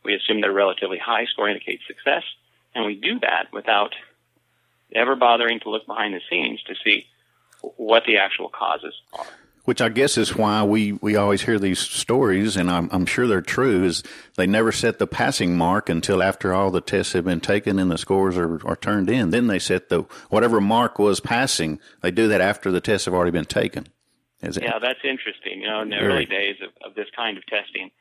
We 0.05 0.13
assume 0.13 0.41
that 0.41 0.49
a 0.49 0.53
relatively 0.53 0.99
high 0.99 1.25
score 1.25 1.49
indicates 1.49 1.83
success. 1.87 2.23
And 2.75 2.85
we 2.85 2.95
do 2.95 3.19
that 3.21 3.51
without 3.51 3.95
ever 4.93 5.15
bothering 5.15 5.59
to 5.61 5.69
look 5.69 5.87
behind 5.87 6.13
the 6.13 6.21
scenes 6.29 6.61
to 6.63 6.75
see 6.83 7.07
what 7.77 8.03
the 8.05 8.17
actual 8.17 8.49
causes 8.49 8.93
are 9.13 9.25
which 9.65 9.81
I 9.81 9.89
guess 9.89 10.17
is 10.17 10.35
why 10.35 10.63
we, 10.63 10.93
we 10.93 11.15
always 11.15 11.43
hear 11.43 11.57
these 11.57 11.79
stories, 11.79 12.57
and 12.57 12.69
I'm, 12.69 12.89
I'm 12.91 13.05
sure 13.05 13.27
they're 13.27 13.41
true, 13.41 13.83
is 13.83 14.03
they 14.35 14.45
never 14.45 14.71
set 14.71 14.99
the 14.99 15.07
passing 15.07 15.57
mark 15.57 15.87
until 15.87 16.21
after 16.21 16.53
all 16.53 16.69
the 16.69 16.81
tests 16.81 17.13
have 17.13 17.23
been 17.23 17.39
taken 17.39 17.79
and 17.79 17.89
the 17.89 17.97
scores 17.97 18.37
are, 18.37 18.65
are 18.67 18.75
turned 18.75 19.09
in. 19.09 19.29
Then 19.29 19.47
they 19.47 19.59
set 19.59 19.87
the, 19.87 20.01
whatever 20.29 20.59
mark 20.59 20.99
was 20.99 21.19
passing, 21.21 21.79
they 22.01 22.11
do 22.11 22.27
that 22.27 22.41
after 22.41 22.71
the 22.71 22.81
tests 22.81 23.05
have 23.05 23.13
already 23.13 23.31
been 23.31 23.45
taken. 23.45 23.87
Is 24.41 24.57
it? 24.57 24.63
Yeah, 24.63 24.79
that's 24.79 24.99
interesting. 25.05 25.61
You 25.61 25.67
know, 25.67 25.81
in 25.81 25.89
the 25.89 25.95
Very. 25.95 26.13
early 26.13 26.25
days 26.25 26.57
of, 26.61 26.89
of 26.89 26.95
this 26.95 27.07
kind 27.15 27.37
of 27.37 27.45
testing, 27.45 27.91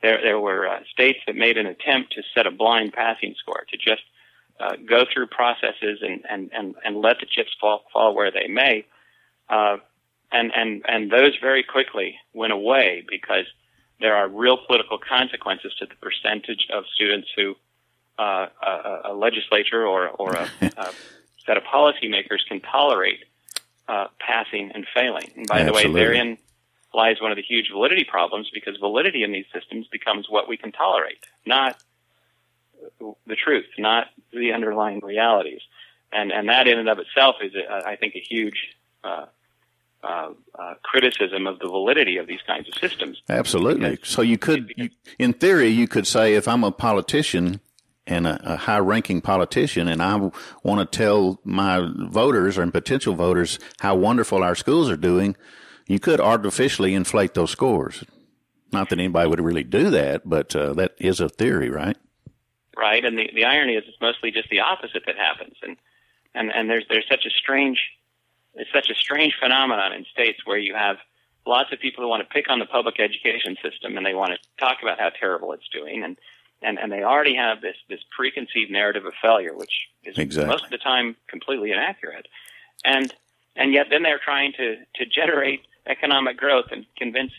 there, 0.00 0.20
there 0.22 0.38
were 0.38 0.68
uh, 0.68 0.80
states 0.92 1.18
that 1.26 1.34
made 1.34 1.58
an 1.58 1.66
attempt 1.66 2.12
to 2.12 2.22
set 2.32 2.46
a 2.46 2.52
blind 2.52 2.92
passing 2.92 3.34
score, 3.36 3.64
to 3.68 3.76
just 3.76 4.02
uh, 4.60 4.76
go 4.88 5.04
through 5.12 5.26
processes 5.26 5.98
and, 6.02 6.24
and, 6.30 6.50
and, 6.52 6.76
and 6.84 6.96
let 6.98 7.18
the 7.18 7.26
chips 7.26 7.50
fall, 7.60 7.82
fall 7.92 8.14
where 8.14 8.30
they 8.30 8.46
may. 8.46 8.86
Uh, 9.48 9.78
and 10.32 10.52
and 10.54 10.84
and 10.86 11.10
those 11.10 11.36
very 11.40 11.62
quickly 11.62 12.16
went 12.32 12.52
away 12.52 13.04
because 13.08 13.46
there 14.00 14.14
are 14.14 14.28
real 14.28 14.58
political 14.66 14.98
consequences 14.98 15.74
to 15.78 15.86
the 15.86 15.94
percentage 15.96 16.68
of 16.72 16.84
students 16.94 17.28
who 17.34 17.56
uh, 18.18 18.46
a, 18.62 19.00
a, 19.06 19.14
legislature 19.14 19.86
or 19.86 20.08
or 20.08 20.34
a, 20.34 20.48
a 20.76 20.90
set 21.46 21.56
of 21.56 21.62
policymakers 21.64 22.44
can 22.46 22.60
tolerate 22.60 23.24
uh, 23.88 24.08
passing 24.18 24.70
and 24.74 24.86
failing. 24.94 25.30
And 25.36 25.46
by 25.46 25.60
Absolutely. 25.60 25.82
the 25.82 25.88
way, 25.88 26.00
therein 26.00 26.38
lies 26.92 27.20
one 27.20 27.30
of 27.30 27.36
the 27.36 27.42
huge 27.42 27.70
validity 27.70 28.04
problems 28.04 28.50
because 28.52 28.76
validity 28.76 29.22
in 29.22 29.32
these 29.32 29.46
systems 29.52 29.86
becomes 29.88 30.26
what 30.28 30.48
we 30.48 30.56
can 30.56 30.72
tolerate, 30.72 31.24
not 31.46 31.76
the 33.26 33.36
truth, 33.36 33.66
not 33.78 34.08
the 34.32 34.52
underlying 34.52 35.00
realities. 35.02 35.60
And 36.12 36.32
and 36.32 36.48
that 36.48 36.66
in 36.66 36.78
and 36.78 36.88
of 36.88 36.98
itself 36.98 37.36
is, 37.42 37.52
I 37.86 37.96
think, 37.96 38.14
a 38.14 38.20
huge 38.20 38.76
uh, 39.04 39.26
uh, 40.02 40.30
uh, 40.58 40.74
criticism 40.82 41.46
of 41.46 41.58
the 41.58 41.68
validity 41.68 42.16
of 42.18 42.26
these 42.26 42.40
kinds 42.46 42.68
of 42.68 42.74
systems. 42.74 43.22
Absolutely. 43.28 43.90
Because, 43.90 44.08
so 44.08 44.22
you 44.22 44.38
could, 44.38 44.72
you, 44.76 44.90
in 45.18 45.32
theory, 45.32 45.68
you 45.68 45.88
could 45.88 46.06
say 46.06 46.34
if 46.34 46.46
I'm 46.46 46.64
a 46.64 46.72
politician 46.72 47.60
and 48.06 48.26
a, 48.26 48.54
a 48.54 48.56
high-ranking 48.56 49.20
politician, 49.20 49.88
and 49.88 50.00
I 50.00 50.30
want 50.62 50.90
to 50.90 50.98
tell 50.98 51.40
my 51.44 51.86
voters 51.94 52.56
or 52.56 52.66
potential 52.70 53.14
voters 53.14 53.58
how 53.80 53.96
wonderful 53.96 54.42
our 54.42 54.54
schools 54.54 54.88
are 54.88 54.96
doing, 54.96 55.36
you 55.86 55.98
could 55.98 56.20
artificially 56.20 56.94
inflate 56.94 57.34
those 57.34 57.50
scores. 57.50 58.04
Not 58.72 58.90
that 58.90 58.98
anybody 58.98 59.28
would 59.28 59.40
really 59.40 59.64
do 59.64 59.90
that, 59.90 60.28
but 60.28 60.54
uh, 60.54 60.74
that 60.74 60.94
is 60.98 61.20
a 61.20 61.28
theory, 61.28 61.70
right? 61.70 61.96
Right, 62.76 63.04
and 63.04 63.18
the 63.18 63.28
the 63.34 63.44
irony 63.44 63.74
is 63.74 63.84
it's 63.88 64.00
mostly 64.00 64.30
just 64.30 64.50
the 64.50 64.60
opposite 64.60 65.02
that 65.06 65.16
happens, 65.16 65.56
and 65.62 65.76
and 66.34 66.52
and 66.52 66.70
there's 66.70 66.84
there's 66.88 67.08
such 67.10 67.26
a 67.26 67.30
strange 67.30 67.80
it's 68.58 68.72
such 68.72 68.90
a 68.90 68.94
strange 68.94 69.34
phenomenon 69.40 69.92
in 69.92 70.04
states 70.12 70.40
where 70.44 70.58
you 70.58 70.74
have 70.74 70.96
lots 71.46 71.72
of 71.72 71.80
people 71.80 72.04
who 72.04 72.08
want 72.08 72.22
to 72.22 72.28
pick 72.28 72.50
on 72.50 72.58
the 72.58 72.66
public 72.66 73.00
education 73.00 73.56
system 73.62 73.96
and 73.96 74.04
they 74.04 74.14
want 74.14 74.32
to 74.32 74.38
talk 74.58 74.78
about 74.82 75.00
how 75.00 75.10
terrible 75.10 75.52
it's 75.52 75.68
doing. 75.68 76.04
And 76.04 76.16
and, 76.60 76.76
and 76.76 76.90
they 76.90 77.04
already 77.04 77.36
have 77.36 77.60
this 77.60 77.76
this 77.88 78.00
preconceived 78.14 78.70
narrative 78.70 79.06
of 79.06 79.14
failure 79.22 79.54
which 79.54 79.88
is 80.04 80.18
exactly. 80.18 80.50
most 80.50 80.64
of 80.64 80.70
the 80.70 80.78
time 80.78 81.16
completely 81.28 81.72
inaccurate. 81.72 82.26
And 82.84 83.14
and 83.56 83.72
yet 83.72 83.86
then 83.90 84.02
they're 84.02 84.20
trying 84.22 84.52
to 84.54 84.76
to 84.96 85.06
generate 85.06 85.62
economic 85.86 86.36
growth 86.36 86.66
and 86.70 86.84
convince 86.96 87.32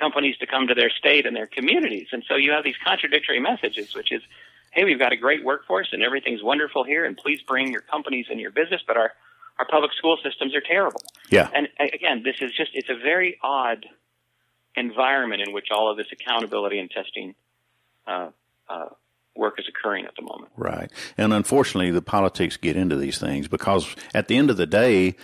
companies 0.00 0.36
to 0.38 0.46
come 0.46 0.66
to 0.66 0.74
their 0.74 0.90
state 0.90 1.26
and 1.26 1.36
their 1.36 1.46
communities. 1.46 2.08
And 2.12 2.24
so 2.26 2.34
you 2.34 2.50
have 2.52 2.64
these 2.64 2.78
contradictory 2.84 3.38
messages 3.38 3.94
which 3.94 4.10
is 4.10 4.22
hey 4.72 4.84
we've 4.84 4.98
got 4.98 5.12
a 5.12 5.16
great 5.16 5.44
workforce 5.44 5.88
and 5.92 6.02
everything's 6.02 6.42
wonderful 6.42 6.84
here 6.84 7.04
and 7.04 7.16
please 7.18 7.40
bring 7.42 7.70
your 7.70 7.82
companies 7.82 8.26
and 8.30 8.40
your 8.40 8.50
business 8.50 8.80
but 8.86 8.96
our 8.96 9.12
our 9.58 9.66
public 9.66 9.92
school 9.92 10.18
systems 10.22 10.54
are 10.54 10.60
terrible. 10.60 11.00
Yeah. 11.30 11.50
And 11.54 11.68
again, 11.78 12.22
this 12.24 12.36
is 12.40 12.52
just, 12.52 12.70
it's 12.74 12.88
a 12.88 12.96
very 12.96 13.38
odd 13.42 13.86
environment 14.76 15.42
in 15.46 15.52
which 15.52 15.68
all 15.70 15.90
of 15.90 15.96
this 15.96 16.06
accountability 16.12 16.78
and 16.78 16.90
testing 16.90 17.34
uh, 18.06 18.30
uh, 18.68 18.86
work 19.36 19.58
is 19.58 19.66
occurring 19.68 20.04
at 20.06 20.14
the 20.16 20.22
moment. 20.22 20.52
Right. 20.56 20.90
And 21.16 21.32
unfortunately, 21.32 21.90
the 21.90 22.02
politics 22.02 22.56
get 22.56 22.76
into 22.76 22.96
these 22.96 23.18
things 23.18 23.48
because 23.48 23.94
at 24.14 24.28
the 24.28 24.36
end 24.36 24.50
of 24.50 24.56
the 24.56 24.66
day, 24.66 25.16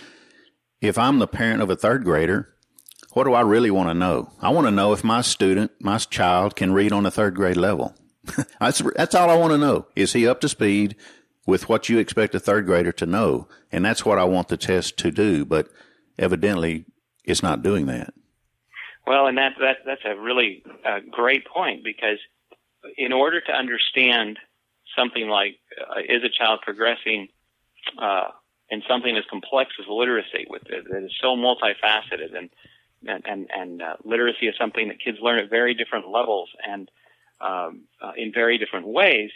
if 0.81 0.97
I'm 0.97 1.19
the 1.19 1.27
parent 1.27 1.61
of 1.61 1.69
a 1.69 1.75
third 1.75 2.03
grader, 2.03 2.53
what 3.13 3.23
do 3.23 3.33
I 3.33 3.41
really 3.41 3.71
want 3.71 3.89
to 3.89 3.93
know? 3.93 4.31
I 4.41 4.49
want 4.49 4.67
to 4.67 4.71
know 4.71 4.93
if 4.93 5.03
my 5.03 5.21
student, 5.21 5.71
my 5.79 5.97
child 5.97 6.55
can 6.55 6.73
read 6.73 6.91
on 6.91 7.05
a 7.05 7.11
third 7.11 7.35
grade 7.35 7.57
level. 7.57 7.95
that's, 8.59 8.81
that's 8.95 9.15
all 9.15 9.29
I 9.29 9.35
want 9.35 9.51
to 9.51 9.57
know. 9.57 9.87
Is 9.95 10.13
he 10.13 10.27
up 10.27 10.41
to 10.41 10.49
speed? 10.49 10.95
With 11.49 11.67
what 11.67 11.89
you 11.89 11.97
expect 11.97 12.35
a 12.35 12.39
third 12.39 12.65
grader 12.65 12.91
to 12.93 13.05
know. 13.05 13.47
And 13.71 13.83
that's 13.83 14.05
what 14.05 14.19
I 14.19 14.23
want 14.23 14.47
the 14.47 14.57
test 14.57 14.97
to 14.99 15.11
do. 15.11 15.43
But 15.43 15.67
evidently, 16.17 16.85
it's 17.23 17.43
not 17.43 17.63
doing 17.63 17.87
that. 17.87 18.13
Well, 19.05 19.27
and 19.27 19.37
that, 19.37 19.53
that 19.59 19.77
that's 19.85 20.05
a 20.05 20.19
really 20.19 20.63
uh, 20.85 20.99
great 21.09 21.45
point 21.47 21.83
because 21.83 22.19
in 22.97 23.11
order 23.11 23.41
to 23.41 23.51
understand 23.51 24.37
something 24.95 25.27
like 25.27 25.57
uh, 25.81 26.01
is 26.07 26.23
a 26.23 26.29
child 26.29 26.59
progressing 26.61 27.29
uh, 27.97 28.27
in 28.69 28.83
something 28.87 29.17
as 29.17 29.23
complex 29.29 29.71
as 29.79 29.87
literacy, 29.89 30.45
with 30.47 30.63
that 30.65 31.03
is 31.03 31.11
so 31.19 31.35
multifaceted, 31.35 32.37
and 32.37 32.49
and 33.07 33.25
and, 33.25 33.49
and 33.55 33.81
uh, 33.81 33.95
literacy 34.03 34.47
is 34.47 34.55
something 34.59 34.89
that 34.89 34.99
kids 35.03 35.17
learn 35.21 35.39
at 35.39 35.49
very 35.49 35.73
different 35.73 36.07
levels 36.07 36.49
and 36.67 36.91
um, 37.41 37.81
uh, 38.01 38.11
in 38.15 38.31
very 38.31 38.59
different 38.59 38.85
ways 38.85 39.31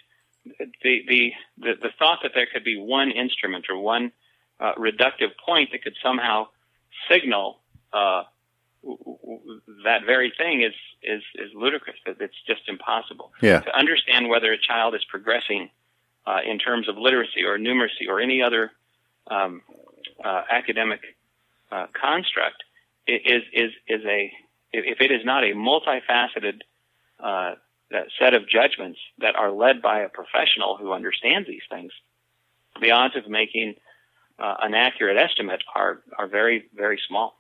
the, 0.46 1.04
the, 1.08 1.34
the, 1.58 1.74
the 1.82 1.90
thought 1.98 2.20
that 2.24 2.32
there 2.36 2.48
could 2.52 2.64
be 2.64 2.78
one 2.78 3.12
instrument 3.12 3.66
or 3.70 3.78
one 3.78 4.12
uh, 4.60 4.74
reductive 4.76 5.32
point 5.46 5.72
that 5.72 5.84
could 5.84 5.96
somehow 6.02 6.48
signal 7.10 7.60
uh, 7.92 8.24
that 9.84 10.06
very 10.06 10.34
thing 10.38 10.62
is 10.62 10.74
is 11.02 11.22
is 11.36 11.52
ludicrous. 11.54 11.96
It's 12.06 12.36
just 12.46 12.68
impossible. 12.68 13.32
Yeah. 13.42 13.62
To 13.62 13.78
understand 13.78 14.28
whether 14.28 14.52
a 14.52 14.58
child 14.58 14.94
is 14.96 15.04
progressing 15.06 15.70
uh, 16.26 16.40
in 16.46 16.60
terms 16.60 16.90
of 16.90 16.98
literacy 16.98 17.44
or 17.46 17.58
numeracy 17.58 18.08
or 18.10 18.20
any 18.20 18.42
other 18.42 18.72
um, 19.28 19.62
uh, 20.24 20.44
academic 20.50 21.02
uh, 21.72 21.88
construct 21.94 22.64
is 23.08 23.44
is 23.54 23.72
is 23.88 24.02
a 24.06 24.32
if 24.74 25.02
it 25.02 25.12
is 25.12 25.24
not 25.24 25.44
a 25.44 25.54
multifaceted 25.54 26.62
uh, 27.94 28.02
set 28.20 28.34
of 28.34 28.48
judgments 28.48 29.00
that 29.20 29.36
are 29.36 29.52
led 29.52 29.82
by 29.82 30.02
a 30.02 30.10
professional 30.10 30.78
who 30.78 30.92
understands 30.92 31.48
these 31.48 31.62
things, 31.70 31.92
the 32.82 32.92
odds 32.92 33.16
of 33.16 33.28
making 33.30 33.76
uh, 34.40 34.56
an 34.62 34.74
accurate 34.74 35.18
estimate 35.18 35.64
are 35.76 36.02
are 36.18 36.28
very 36.28 36.66
very 36.76 37.00
small 37.08 37.36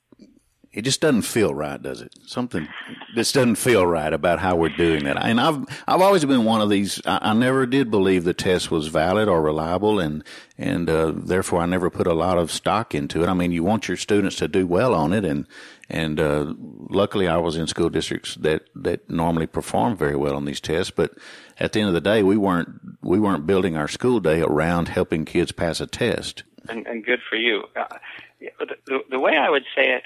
it 0.73 0.81
just 0.81 1.01
doesn't 1.01 1.21
feel 1.21 1.53
right, 1.53 1.81
does 1.81 2.01
it? 2.01 2.15
Something 2.25 2.67
just 3.13 3.35
doesn't 3.35 3.55
feel 3.55 3.85
right 3.85 4.11
about 4.11 4.39
how 4.39 4.55
we're 4.55 4.69
doing 4.69 5.03
that. 5.03 5.23
And 5.23 5.39
I've 5.39 5.63
I've 5.87 6.01
always 6.01 6.25
been 6.25 6.45
one 6.45 6.61
of 6.61 6.69
these. 6.69 6.99
I, 7.05 7.19
I 7.21 7.33
never 7.33 7.67
did 7.67 7.91
believe 7.91 8.23
the 8.23 8.33
test 8.33 8.71
was 8.71 8.87
valid 8.87 9.27
or 9.27 9.43
reliable, 9.43 9.99
and 9.99 10.23
and 10.57 10.89
uh, 10.89 11.13
therefore 11.15 11.61
I 11.61 11.67
never 11.67 11.91
put 11.91 12.07
a 12.07 12.13
lot 12.13 12.39
of 12.39 12.51
stock 12.51 12.95
into 12.95 13.23
it. 13.23 13.29
I 13.29 13.35
mean, 13.35 13.51
you 13.51 13.63
want 13.63 13.87
your 13.87 13.97
students 13.97 14.35
to 14.37 14.47
do 14.47 14.65
well 14.65 14.95
on 14.95 15.13
it, 15.13 15.23
and 15.23 15.47
and 15.89 16.19
uh, 16.19 16.53
luckily 16.57 17.27
I 17.27 17.37
was 17.37 17.55
in 17.55 17.67
school 17.67 17.89
districts 17.89 18.33
that 18.35 18.63
that 18.75 19.07
normally 19.07 19.47
perform 19.47 19.95
very 19.95 20.15
well 20.15 20.35
on 20.35 20.45
these 20.45 20.59
tests. 20.59 20.91
But 20.91 21.11
at 21.59 21.73
the 21.73 21.81
end 21.81 21.89
of 21.89 21.93
the 21.93 22.01
day, 22.01 22.23
we 22.23 22.35
weren't 22.35 22.81
we 23.03 23.19
weren't 23.19 23.45
building 23.45 23.77
our 23.77 23.87
school 23.87 24.19
day 24.19 24.41
around 24.41 24.87
helping 24.87 25.23
kids 25.23 25.51
pass 25.51 25.79
a 25.79 25.85
test. 25.85 26.41
And, 26.67 26.87
and 26.87 27.05
good 27.05 27.19
for 27.29 27.35
you. 27.35 27.65
Uh, 27.75 27.97
the, 28.39 28.75
the, 28.87 28.99
the 29.11 29.19
way 29.19 29.35
I 29.35 29.49
would 29.49 29.65
say 29.75 29.91
it 29.91 30.03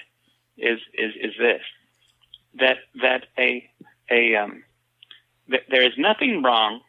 is 0.57 0.79
is 0.93 1.13
is 1.21 1.33
this 1.39 1.61
that 2.59 2.77
that 3.01 3.25
a 3.37 3.69
a 4.09 4.35
um, 4.35 4.63
th- 5.49 5.63
there 5.69 5.83
is 5.83 5.93
nothing 5.97 6.43
wrong 6.43 6.81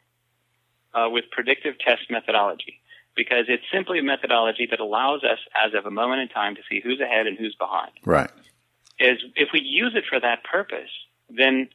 uh, 0.95 1.09
with 1.11 1.25
predictive 1.31 1.79
test 1.79 2.11
methodology 2.11 2.81
because 3.17 3.47
it's 3.49 3.65
simply 3.73 3.99
a 3.99 4.03
methodology 4.03 4.69
that 4.71 4.81
allows 4.81 5.25
us, 5.25 5.39
as 5.55 5.75
of 5.75 5.87
a 5.87 5.91
moment 5.91 6.23
in 6.23 6.29
time, 6.29 6.55
to 6.55 6.63
see 6.71 6.81
who's 6.81 7.01
ahead 7.01 7.27
and 7.27 7.37
who's 7.37 7.55
behind. 7.57 7.91
Right. 8.05 8.31
Is 9.01 9.19
if 9.35 9.49
we 9.53 9.61
use 9.61 9.95
it 9.97 10.05
for 10.09 10.21
that 10.21 10.45
purpose, 10.45 10.91
then 11.29 11.69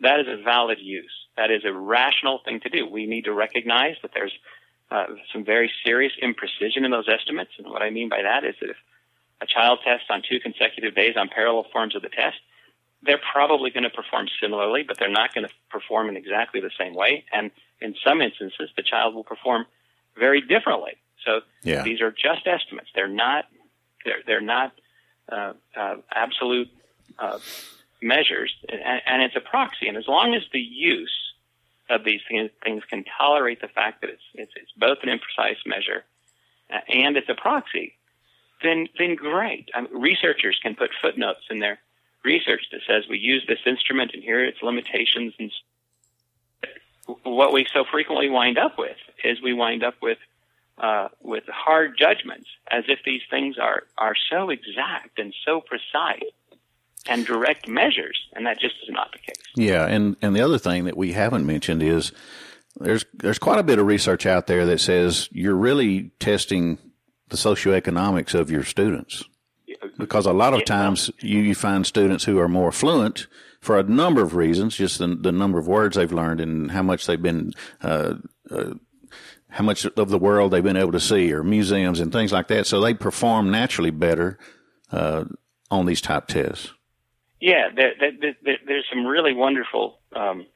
that 0.00 0.20
is 0.20 0.26
a 0.28 0.42
valid 0.42 0.78
use. 0.80 1.12
That 1.36 1.50
is 1.50 1.62
a 1.64 1.72
rational 1.72 2.40
thing 2.44 2.60
to 2.60 2.68
do. 2.68 2.86
We 2.86 3.06
need 3.06 3.26
to 3.26 3.32
recognize 3.32 3.96
that 4.02 4.12
there's 4.14 4.32
uh, 4.90 5.04
some 5.32 5.44
very 5.44 5.70
serious 5.84 6.12
imprecision 6.22 6.84
in 6.84 6.90
those 6.90 7.08
estimates, 7.08 7.52
and 7.58 7.68
what 7.68 7.82
I 7.82 7.90
mean 7.90 8.08
by 8.08 8.22
that 8.22 8.44
is 8.44 8.54
that 8.60 8.70
if 8.70 8.76
a 9.40 9.46
child 9.46 9.80
tests 9.84 10.06
on 10.10 10.22
two 10.28 10.40
consecutive 10.40 10.94
days 10.94 11.14
on 11.16 11.28
parallel 11.28 11.66
forms 11.72 11.94
of 11.94 12.02
the 12.02 12.08
test, 12.08 12.36
they're 13.02 13.20
probably 13.32 13.70
going 13.70 13.84
to 13.84 13.90
perform 13.90 14.26
similarly, 14.40 14.82
but 14.82 14.98
they're 14.98 15.08
not 15.08 15.34
going 15.34 15.46
to 15.46 15.52
perform 15.70 16.08
in 16.08 16.16
exactly 16.16 16.60
the 16.60 16.70
same 16.78 16.94
way. 16.94 17.24
And 17.32 17.50
in 17.80 17.94
some 18.04 18.20
instances, 18.20 18.70
the 18.76 18.82
child 18.82 19.14
will 19.14 19.24
perform 19.24 19.66
very 20.18 20.40
differently. 20.40 20.96
So 21.24 21.40
yeah. 21.62 21.82
these 21.82 22.00
are 22.00 22.10
just 22.10 22.46
estimates. 22.46 22.88
They're 22.94 23.08
not. 23.08 23.46
They're 24.04 24.22
they're 24.26 24.40
not 24.40 24.72
uh, 25.30 25.52
uh, 25.76 25.96
absolute 26.12 26.68
uh, 27.18 27.38
measures, 28.00 28.54
and, 28.68 29.02
and, 29.04 29.22
it's 29.22 29.34
a 29.34 29.40
proxy. 29.40 29.88
And 29.88 29.96
as 29.96 30.06
long 30.06 30.34
as 30.34 30.42
the 30.52 30.60
use 30.60 31.32
of 31.90 32.04
these 32.04 32.20
things, 32.28 32.50
things 32.62 32.84
can 32.88 33.04
tolerate 33.18 33.60
the 33.60 33.68
fact 33.68 34.02
that 34.02 34.10
it's 34.10 34.22
it's, 34.34 34.52
it's 34.54 34.72
both 34.76 34.98
an 35.02 35.08
imprecise 35.08 35.58
measure 35.66 36.04
uh, 36.72 36.78
and 36.88 37.16
it's 37.16 37.28
a 37.28 37.34
proxy, 37.34 37.94
then 38.62 38.88
then 38.98 39.14
great. 39.14 39.68
I 39.74 39.82
mean, 39.82 39.92
researchers 39.92 40.58
can 40.62 40.74
put 40.74 40.90
footnotes 41.00 41.42
in 41.50 41.60
their 41.60 41.78
research 42.24 42.62
that 42.72 42.80
says 42.86 43.04
we 43.08 43.18
use 43.18 43.44
this 43.46 43.60
instrument 43.66 44.10
and 44.14 44.22
here 44.22 44.40
are 44.40 44.44
its 44.44 44.62
limitations. 44.62 45.34
And 45.38 45.50
what 47.22 47.52
we 47.52 47.66
so 47.72 47.84
frequently 47.90 48.28
wind 48.28 48.58
up 48.58 48.78
with 48.78 48.96
is 49.24 49.40
we 49.42 49.52
wind 49.52 49.84
up 49.84 49.94
with 50.02 50.18
uh, 50.78 51.08
with 51.22 51.44
hard 51.48 51.96
judgments, 51.98 52.48
as 52.70 52.84
if 52.88 52.98
these 53.04 53.22
things 53.30 53.56
are 53.58 53.84
are 53.96 54.14
so 54.30 54.50
exact 54.50 55.18
and 55.18 55.34
so 55.44 55.60
precise 55.60 56.30
and 57.08 57.24
direct 57.24 57.68
measures, 57.68 58.18
and 58.32 58.46
that 58.46 58.58
just 58.58 58.74
is 58.82 58.90
not 58.90 59.12
the 59.12 59.18
case. 59.18 59.42
Yeah, 59.54 59.86
and 59.86 60.16
and 60.20 60.34
the 60.34 60.42
other 60.42 60.58
thing 60.58 60.84
that 60.84 60.96
we 60.96 61.12
haven't 61.12 61.46
mentioned 61.46 61.82
is 61.82 62.12
there's 62.78 63.04
there's 63.14 63.38
quite 63.38 63.58
a 63.58 63.62
bit 63.62 63.78
of 63.78 63.86
research 63.86 64.26
out 64.26 64.46
there 64.46 64.66
that 64.66 64.80
says 64.80 65.28
you're 65.32 65.54
really 65.54 66.10
testing 66.18 66.78
the 67.28 67.36
socioeconomics 67.36 68.34
of 68.34 68.50
your 68.50 68.62
students. 68.62 69.24
Because 69.98 70.26
a 70.26 70.32
lot 70.32 70.54
of 70.54 70.64
times 70.64 71.10
you, 71.20 71.40
you 71.40 71.54
find 71.54 71.86
students 71.86 72.24
who 72.24 72.38
are 72.38 72.48
more 72.48 72.72
fluent 72.72 73.26
for 73.60 73.78
a 73.78 73.82
number 73.82 74.22
of 74.22 74.34
reasons, 74.34 74.76
just 74.76 74.98
the, 74.98 75.08
the 75.08 75.32
number 75.32 75.58
of 75.58 75.66
words 75.66 75.96
they've 75.96 76.12
learned 76.12 76.40
and 76.40 76.70
how 76.70 76.82
much 76.82 77.06
they've 77.06 77.20
been, 77.20 77.52
uh, 77.82 78.14
uh, 78.50 78.74
how 79.50 79.64
much 79.64 79.84
of 79.84 80.08
the 80.08 80.18
world 80.18 80.52
they've 80.52 80.62
been 80.62 80.76
able 80.76 80.92
to 80.92 81.00
see 81.00 81.32
or 81.32 81.42
museums 81.42 82.00
and 82.00 82.12
things 82.12 82.32
like 82.32 82.48
that. 82.48 82.66
So 82.66 82.80
they 82.80 82.94
perform 82.94 83.50
naturally 83.50 83.90
better, 83.90 84.38
uh, 84.92 85.24
on 85.70 85.86
these 85.86 86.00
type 86.00 86.28
tests. 86.28 86.72
Yeah, 87.40 87.68
there, 87.74 87.92
there, 87.98 88.36
there, 88.42 88.58
there's 88.66 88.86
some 88.88 89.04
really 89.04 89.34
wonderful, 89.34 89.98
um, 90.14 90.46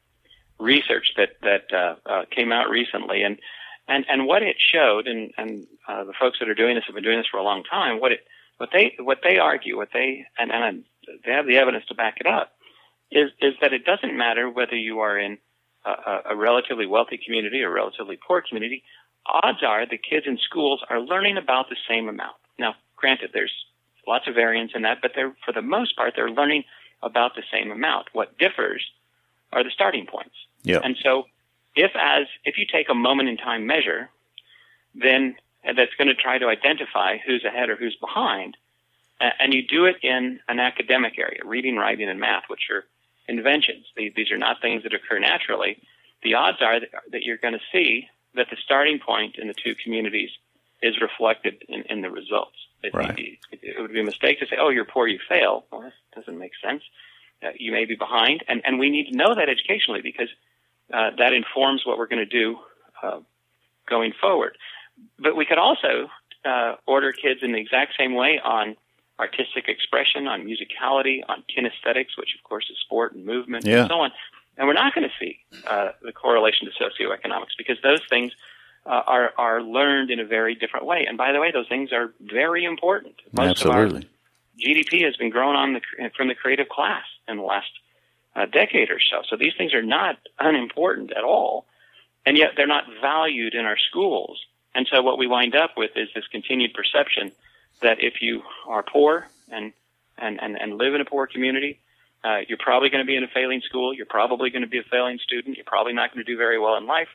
research 0.59 1.15
that, 1.17 1.31
that, 1.43 1.73
uh, 1.73 1.97
uh, 2.07 2.25
came 2.31 2.53
out 2.53 2.71
recently 2.71 3.23
and, 3.23 3.39
and 3.89 4.07
and 4.09 4.27
what 4.27 4.43
it 4.43 4.57
showed, 4.57 5.09
and 5.09 5.33
and 5.37 5.67
uh, 5.91 6.05
the 6.05 6.13
folks 6.19 6.39
that 6.39 6.49
are 6.49 6.55
doing 6.55 6.75
this 6.75 6.85
have 6.87 6.95
been 6.95 7.05
doing 7.05 7.19
this 7.19 7.27
for 7.31 7.39
a 7.39 7.43
long 7.43 7.65
time. 7.65 8.01
What 8.01 8.13
it 8.13 8.21
what 8.59 8.71
they 8.73 8.95
what 8.99 9.19
they 9.23 9.39
argue, 9.39 9.77
what 9.77 9.89
they 9.93 10.27
and 10.39 10.51
and 10.53 10.85
they 11.25 11.33
have 11.33 11.47
the 11.47 11.57
evidence 11.57 11.85
to 11.87 11.95
back 11.95 12.19
it 12.21 12.27
up, 12.27 12.53
is 13.11 13.31
is 13.41 13.55
that 13.61 13.73
it 13.73 13.85
doesn't 13.85 14.17
matter 14.17 14.49
whether 14.49 14.77
you 14.77 15.01
are 15.01 15.19
in 15.19 15.39
a, 15.85 16.19
a 16.31 16.37
relatively 16.37 16.87
wealthy 16.87 17.19
community 17.25 17.63
or 17.63 17.71
a 17.71 17.75
relatively 17.75 18.17
poor 18.17 18.43
community. 18.47 18.83
Odds 19.27 19.63
are 19.63 19.87
the 19.87 19.99
kids 19.99 20.27
in 20.27 20.39
schools 20.39 20.83
are 20.89 21.01
learning 21.01 21.37
about 21.37 21.69
the 21.69 21.77
same 21.89 22.09
amount. 22.09 22.37
Now, 22.59 22.75
granted, 22.97 23.31
there's 23.33 23.53
lots 24.07 24.29
of 24.29 24.35
variance 24.35 24.73
in 24.75 24.83
that, 24.83 24.99
but 25.03 25.13
they're 25.15 25.35
for 25.45 25.53
the 25.53 25.63
most 25.63 25.97
part 25.97 26.15
they're 26.17 26.31
learning 26.31 26.65
about 27.03 27.35
the 27.35 27.43
same 27.53 27.71
amount. 27.71 28.09
What 28.13 28.39
differs 28.39 28.85
are 29.53 29.65
the 29.65 29.71
starting 29.71 30.07
points. 30.07 30.35
Yeah. 30.63 30.81
And 30.83 30.97
so 31.03 31.25
if 31.75 31.93
as 31.97 32.27
if 32.45 32.59
you 32.59 32.67
take 32.71 32.89
a 32.89 32.95
moment 32.95 33.29
in 33.29 33.37
time 33.37 33.67
measure, 33.67 34.11
then 34.95 35.37
that's 35.65 35.95
going 35.99 36.09
to 36.09 36.15
try 36.15 36.39
to 36.39 36.47
identify 36.47 37.19
who's 37.19 37.45
ahead 37.45 37.71
or 37.71 37.77
who's 37.77 37.97
behind, 37.97 38.57
and 39.21 39.53
you 39.53 39.63
do 39.67 39.85
it 39.85 39.97
in 40.03 40.41
an 40.49 40.59
academic 40.61 41.19
area, 41.19 41.41
reading, 41.45 41.77
writing, 41.77 42.09
and 42.09 42.19
math, 42.19 42.45
which 42.49 42.71
are 42.71 42.85
inventions. 43.29 43.87
These 43.97 44.31
are 44.31 44.39
not 44.39 44.61
things 44.61 44.83
that 44.83 44.95
occur 44.95 45.19
naturally. 45.19 45.79
The 46.23 46.35
odds 46.35 46.59
are 46.61 46.81
that 46.81 47.23
you're 47.23 47.37
going 47.37 47.55
to 47.55 47.61
see 47.73 48.09
that 48.35 48.49
the 48.51 48.57
starting 48.65 48.99
point 48.99 49.37
in 49.37 49.49
the 49.49 49.55
two 49.55 49.75
communities 49.83 50.31
is 50.83 51.01
reflected 51.01 51.63
in, 51.69 51.83
in 51.83 52.01
the 52.01 52.11
results. 52.11 52.57
It, 52.83 52.95
right. 52.95 53.19
it, 53.19 53.39
it, 53.63 53.81
would 53.81 53.93
be 53.93 54.01
a 54.01 54.05
mistake 54.05 54.41
to 54.41 54.47
say, 54.47 54.57
"Oh, 54.59 54.71
you're 54.71 54.87
poor, 54.87 55.07
you 55.07 55.19
fail." 55.29 55.65
Well, 55.71 55.83
that 55.83 55.93
doesn't 56.15 56.39
make 56.39 56.53
sense. 56.63 56.83
Uh, 57.43 57.49
you 57.59 57.73
may 57.73 57.85
be 57.85 57.95
behind, 57.95 58.45
and 58.49 58.63
and 58.65 58.79
we 58.79 58.89
need 58.89 59.11
to 59.11 59.17
know 59.17 59.35
that 59.35 59.49
educationally 59.49 60.01
because 60.01 60.29
uh, 60.93 61.11
that 61.19 61.33
informs 61.33 61.85
what 61.85 61.99
we're 61.99 62.07
going 62.07 62.27
to 62.27 62.39
do 62.39 62.59
uh, 63.03 63.21
going 63.89 64.13
forward. 64.19 64.57
But 65.19 65.37
we 65.37 65.45
could 65.45 65.59
also 65.59 66.09
uh, 66.45 66.77
order 66.87 67.13
kids 67.13 67.41
in 67.43 67.53
the 67.53 67.59
exact 67.59 67.95
same 67.99 68.15
way 68.15 68.41
on 68.43 68.77
artistic 69.19 69.69
expression, 69.69 70.27
on 70.27 70.45
musicality, 70.45 71.21
on 71.29 71.45
kinesthetics, 71.55 72.17
which 72.17 72.35
of 72.37 72.43
course 72.43 72.69
is 72.71 72.79
sport 72.81 73.13
and 73.15 73.25
movement 73.25 73.67
yeah. 73.67 73.81
and 73.81 73.89
so 73.89 74.01
on. 74.01 74.11
And 74.57 74.67
we're 74.67 74.75
not 74.75 74.95
going 74.95 75.09
to 75.09 75.15
see 75.19 75.39
uh, 75.67 75.91
the 76.03 76.13
correlation 76.13 76.69
to 76.69 76.85
socioeconomics 76.85 77.57
because 77.57 77.77
those 77.83 78.01
things 78.09 78.33
uh, 78.87 79.03
are 79.07 79.33
are 79.37 79.63
learned 79.63 80.11
in 80.11 80.21
a 80.21 80.25
very 80.25 80.55
different 80.55 80.87
way. 80.87 81.05
And 81.07 81.19
by 81.19 81.33
the 81.33 81.41
way, 81.41 81.53
those 81.53 81.69
things 81.69 81.93
are 81.93 82.13
very 82.21 82.65
important. 82.65 83.15
Most 83.33 83.65
Absolutely. 83.65 84.09
GDP 84.59 85.05
has 85.05 85.17
been 85.17 85.31
grown 85.31 85.57
on 85.57 85.75
the 85.75 86.11
from 86.17 86.29
the 86.29 86.35
creative 86.35 86.69
class 86.69 87.05
in 87.29 87.37
the 87.37 87.43
last 87.43 87.71
a 88.37 88.47
decade 88.47 88.91
or 88.91 89.01
so. 89.01 89.23
So 89.29 89.37
these 89.37 89.53
things 89.57 89.75
are 89.75 89.83
not 89.83 90.17
unimportant 90.39 91.13
at 91.13 91.25
all, 91.25 91.67
and 92.25 92.37
yet 92.37 92.51
they're 92.57 92.67
not 92.67 92.85
valued 93.01 93.55
in 93.55 93.65
our 93.65 93.79
schools. 93.79 94.41
And 94.75 94.87
so 94.91 95.03
what 95.03 95.19
we 95.19 95.27
wind 95.27 95.55
up 95.55 95.73
with 95.77 95.93
is 95.97 96.09
this 96.15 96.27
continued 96.31 96.75
perception 96.75 97.33
that 97.81 98.03
if 98.03 98.21
you 98.21 98.43
are 98.67 98.83
poor 98.83 99.27
and 99.51 99.73
and 100.19 100.41
and, 100.41 100.61
and 100.61 100.79
live 100.79 100.95
in 100.95 101.01
a 101.01 101.05
poor 101.05 101.27
community, 101.27 101.81
uh, 102.25 102.39
you're 102.49 102.59
probably 102.59 102.91
going 102.91 103.05
to 103.05 103.07
be 103.07 103.17
in 103.17 103.25
a 103.25 103.29
failing 103.29 103.63
school. 103.63 103.95
You're 103.95 104.07
probably 104.07 104.51
going 104.51 104.63
to 104.63 104.69
be 104.69 104.79
a 104.79 104.85
failing 104.91 105.19
student. 105.19 105.57
You're 105.57 105.65
probably 105.65 105.93
not 105.93 106.13
going 106.13 106.25
to 106.25 106.31
do 106.31 106.37
very 106.37 106.59
well 106.59 106.77
in 106.77 106.87
life. 106.87 107.09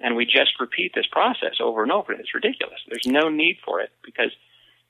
And 0.00 0.14
we 0.14 0.26
just 0.26 0.60
repeat 0.60 0.92
this 0.94 1.06
process 1.06 1.54
over 1.60 1.82
and 1.82 1.92
over. 1.92 2.12
It's 2.12 2.34
ridiculous. 2.34 2.80
There's 2.88 3.06
no 3.06 3.28
need 3.30 3.58
for 3.64 3.80
it 3.80 3.90
because 4.04 4.30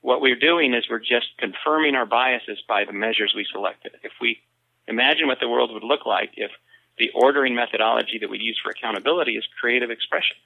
what 0.01 0.21
we're 0.21 0.39
doing 0.39 0.75
is 0.75 0.85
we're 0.91 0.99
just 0.99 1.27
confirming 1.39 1.95
our 1.95 2.07
biases 2.07 2.59
by 2.69 2.85
the 2.85 2.93
measures 2.93 3.33
we 3.37 3.47
selected. 3.53 3.93
If 4.03 4.13
we 4.21 4.41
Imagine 4.89 5.27
what 5.27 5.41
the 5.41 5.49
world 5.49 5.73
would 5.73 5.85
look 5.85 6.07
like 6.07 6.33
if 6.37 6.51
the 6.99 7.11
ordering 7.15 7.55
methodology 7.55 8.19
that 8.21 8.31
we 8.31 8.39
use 8.39 8.59
for 8.63 8.71
accountability 8.71 9.37
is 9.37 9.45
creative 9.61 9.91
expression. 9.91 10.37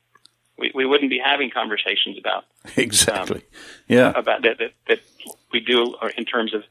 We, 0.60 0.70
we 0.74 0.86
wouldn't 0.86 1.10
be 1.10 1.18
having 1.18 1.50
conversations 1.50 2.18
about 2.18 2.44
exactly, 2.76 3.38
um, 3.38 3.42
yeah, 3.88 4.12
about 4.14 4.42
that, 4.42 4.58
that 4.58 4.72
that 4.88 5.00
we 5.52 5.60
do 5.60 5.96
in 6.16 6.24
terms 6.24 6.54
of 6.54 6.62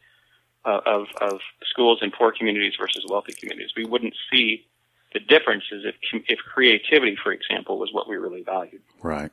uh, 0.65 0.80
of 0.86 1.08
of 1.19 1.39
schools 1.69 1.99
in 2.02 2.12
poor 2.12 2.32
communities 2.32 2.73
versus 2.80 3.06
wealthy 3.08 3.34
communities. 3.34 3.71
We 3.75 3.86
wouldn't 3.86 4.13
see 4.32 4.67
the 5.13 5.19
differences 5.19 5.86
if 5.86 5.95
if 6.28 6.39
creativity, 6.39 7.17
for 7.21 7.32
example, 7.32 7.80
was 7.80 7.91
what 7.91 8.08
we 8.08 8.15
really 8.17 8.43
valued. 8.43 8.82
Right, 9.02 9.32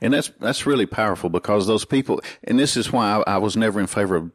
and 0.00 0.14
that's 0.14 0.28
that's 0.40 0.66
really 0.66 0.86
powerful 0.86 1.28
because 1.28 1.66
those 1.66 1.84
people, 1.84 2.20
and 2.44 2.58
this 2.58 2.76
is 2.76 2.90
why 2.90 3.22
I, 3.26 3.34
I 3.34 3.38
was 3.38 3.56
never 3.56 3.78
in 3.80 3.86
favor 3.86 4.16
of 4.16 4.30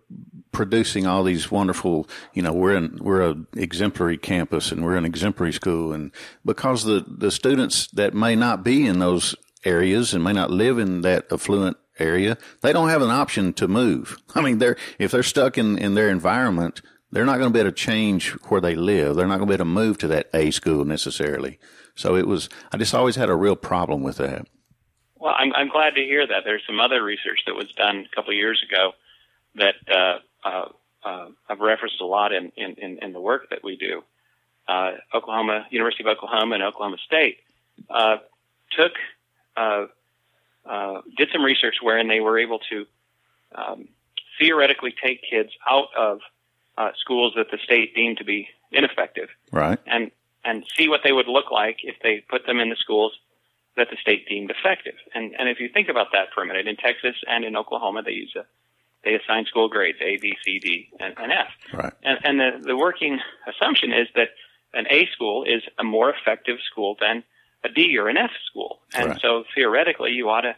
producing 0.55 1.05
all 1.05 1.21
these 1.21 1.51
wonderful, 1.51 2.07
you 2.33 2.41
know, 2.41 2.53
we're 2.53 2.75
in, 2.75 2.97
we're 3.01 3.21
a 3.21 3.35
exemplary 3.57 4.17
campus 4.17 4.71
and 4.71 4.85
we're 4.85 4.95
an 4.95 5.03
exemplary 5.03 5.51
school. 5.51 5.91
And 5.91 6.11
because 6.45 6.85
the, 6.85 7.03
the 7.05 7.29
students 7.29 7.87
that 7.87 8.13
may 8.13 8.37
not 8.37 8.63
be 8.63 8.87
in 8.87 8.99
those 8.99 9.35
areas 9.65 10.13
and 10.13 10.23
may 10.23 10.33
not 10.33 10.51
live 10.51 10.77
in 10.77 11.01
that 11.01 11.25
affluent 11.31 11.77
area, 11.99 12.37
they 12.61 12.73
don't 12.73 12.89
have 12.89 13.01
an 13.01 13.09
option 13.09 13.53
to 13.53 13.67
move. 13.67 14.17
I 14.35 14.41
mean, 14.41 14.59
they're, 14.59 14.77
if 14.99 15.11
they're 15.11 15.23
stuck 15.23 15.57
in, 15.57 15.77
in 15.77 15.95
their 15.95 16.09
environment, 16.09 16.81
they're 17.11 17.25
not 17.25 17.37
going 17.37 17.49
to 17.49 17.53
be 17.53 17.59
able 17.59 17.71
to 17.71 17.75
change 17.75 18.31
where 18.49 18.61
they 18.61 18.75
live. 18.75 19.15
They're 19.15 19.27
not 19.27 19.37
going 19.37 19.47
to 19.47 19.51
be 19.51 19.53
able 19.55 19.65
to 19.65 19.71
move 19.71 19.97
to 19.99 20.07
that 20.09 20.29
A 20.33 20.51
school 20.51 20.85
necessarily. 20.85 21.59
So 21.95 22.15
it 22.15 22.27
was, 22.27 22.49
I 22.71 22.77
just 22.77 22.93
always 22.93 23.15
had 23.15 23.29
a 23.29 23.35
real 23.35 23.55
problem 23.55 24.03
with 24.03 24.17
that. 24.17 24.47
Well, 25.17 25.33
I'm, 25.37 25.53
I'm 25.53 25.69
glad 25.69 25.95
to 25.95 26.01
hear 26.01 26.27
that. 26.27 26.43
There's 26.43 26.63
some 26.67 26.79
other 26.79 27.01
research 27.01 27.39
that 27.47 27.55
was 27.55 27.71
done 27.71 28.05
a 28.11 28.15
couple 28.15 28.31
of 28.31 28.37
years 28.37 28.63
ago 28.69 28.91
that 29.55 29.75
uh, 29.89 30.19
uh, 30.47 30.69
uh, 31.03 31.29
I've 31.47 31.59
referenced 31.59 32.01
a 32.01 32.05
lot 32.05 32.33
in, 32.33 32.51
in, 32.57 32.97
in, 33.01 33.13
the 33.13 33.21
work 33.21 33.49
that 33.49 33.63
we 33.63 33.77
do. 33.77 34.03
Uh, 34.67 34.93
Oklahoma, 35.13 35.65
University 35.69 36.03
of 36.03 36.07
Oklahoma 36.07 36.55
and 36.55 36.63
Oklahoma 36.63 36.97
State 37.05 37.37
uh, 37.89 38.17
took 38.71 38.93
uh, 39.57 39.85
uh, 40.65 41.01
did 41.17 41.29
some 41.31 41.43
research 41.43 41.75
wherein 41.81 42.07
they 42.07 42.19
were 42.19 42.39
able 42.39 42.59
to 42.69 42.85
um, 43.53 43.87
theoretically 44.39 44.93
take 45.03 45.21
kids 45.29 45.51
out 45.69 45.87
of 45.97 46.19
uh, 46.77 46.91
schools 46.99 47.33
that 47.35 47.47
the 47.51 47.57
state 47.63 47.95
deemed 47.95 48.17
to 48.17 48.25
be 48.25 48.47
ineffective, 48.71 49.29
right? 49.51 49.79
And 49.85 50.11
and 50.43 50.65
see 50.77 50.87
what 50.87 51.01
they 51.03 51.11
would 51.11 51.27
look 51.27 51.51
like 51.51 51.77
if 51.83 51.95
they 52.03 52.23
put 52.29 52.45
them 52.45 52.59
in 52.59 52.69
the 52.69 52.75
schools 52.75 53.13
that 53.77 53.89
the 53.89 53.97
state 53.97 54.27
deemed 54.27 54.51
effective. 54.51 54.95
And 55.13 55.35
and 55.37 55.49
if 55.49 55.59
you 55.59 55.69
think 55.69 55.89
about 55.89 56.07
that 56.13 56.27
for 56.33 56.43
a 56.43 56.45
minute, 56.45 56.67
in 56.67 56.75
Texas 56.75 57.15
and 57.27 57.45
in 57.45 57.55
Oklahoma, 57.55 58.03
they 58.03 58.11
use 58.11 58.33
a 58.35 58.45
they 59.05 59.13
assign 59.13 59.45
school 59.45 59.69
grades 59.69 59.99
A, 60.01 60.17
B, 60.17 60.35
C, 60.43 60.59
D, 60.59 60.89
and, 60.99 61.13
and 61.17 61.31
F. 61.31 61.47
Right. 61.73 61.93
And, 62.03 62.17
and 62.23 62.39
the, 62.39 62.67
the 62.69 62.75
working 62.75 63.19
assumption 63.47 63.93
is 63.93 64.07
that 64.15 64.29
an 64.73 64.87
A 64.89 65.07
school 65.13 65.43
is 65.43 65.61
a 65.77 65.83
more 65.83 66.11
effective 66.11 66.57
school 66.69 66.97
than 66.99 67.23
a 67.65 67.69
D 67.69 67.97
or 67.97 68.07
an 68.07 68.17
F 68.17 68.31
school. 68.49 68.79
And 68.93 69.11
right. 69.11 69.21
so 69.21 69.43
theoretically, 69.53 70.11
you 70.11 70.29
ought 70.29 70.41
to 70.41 70.55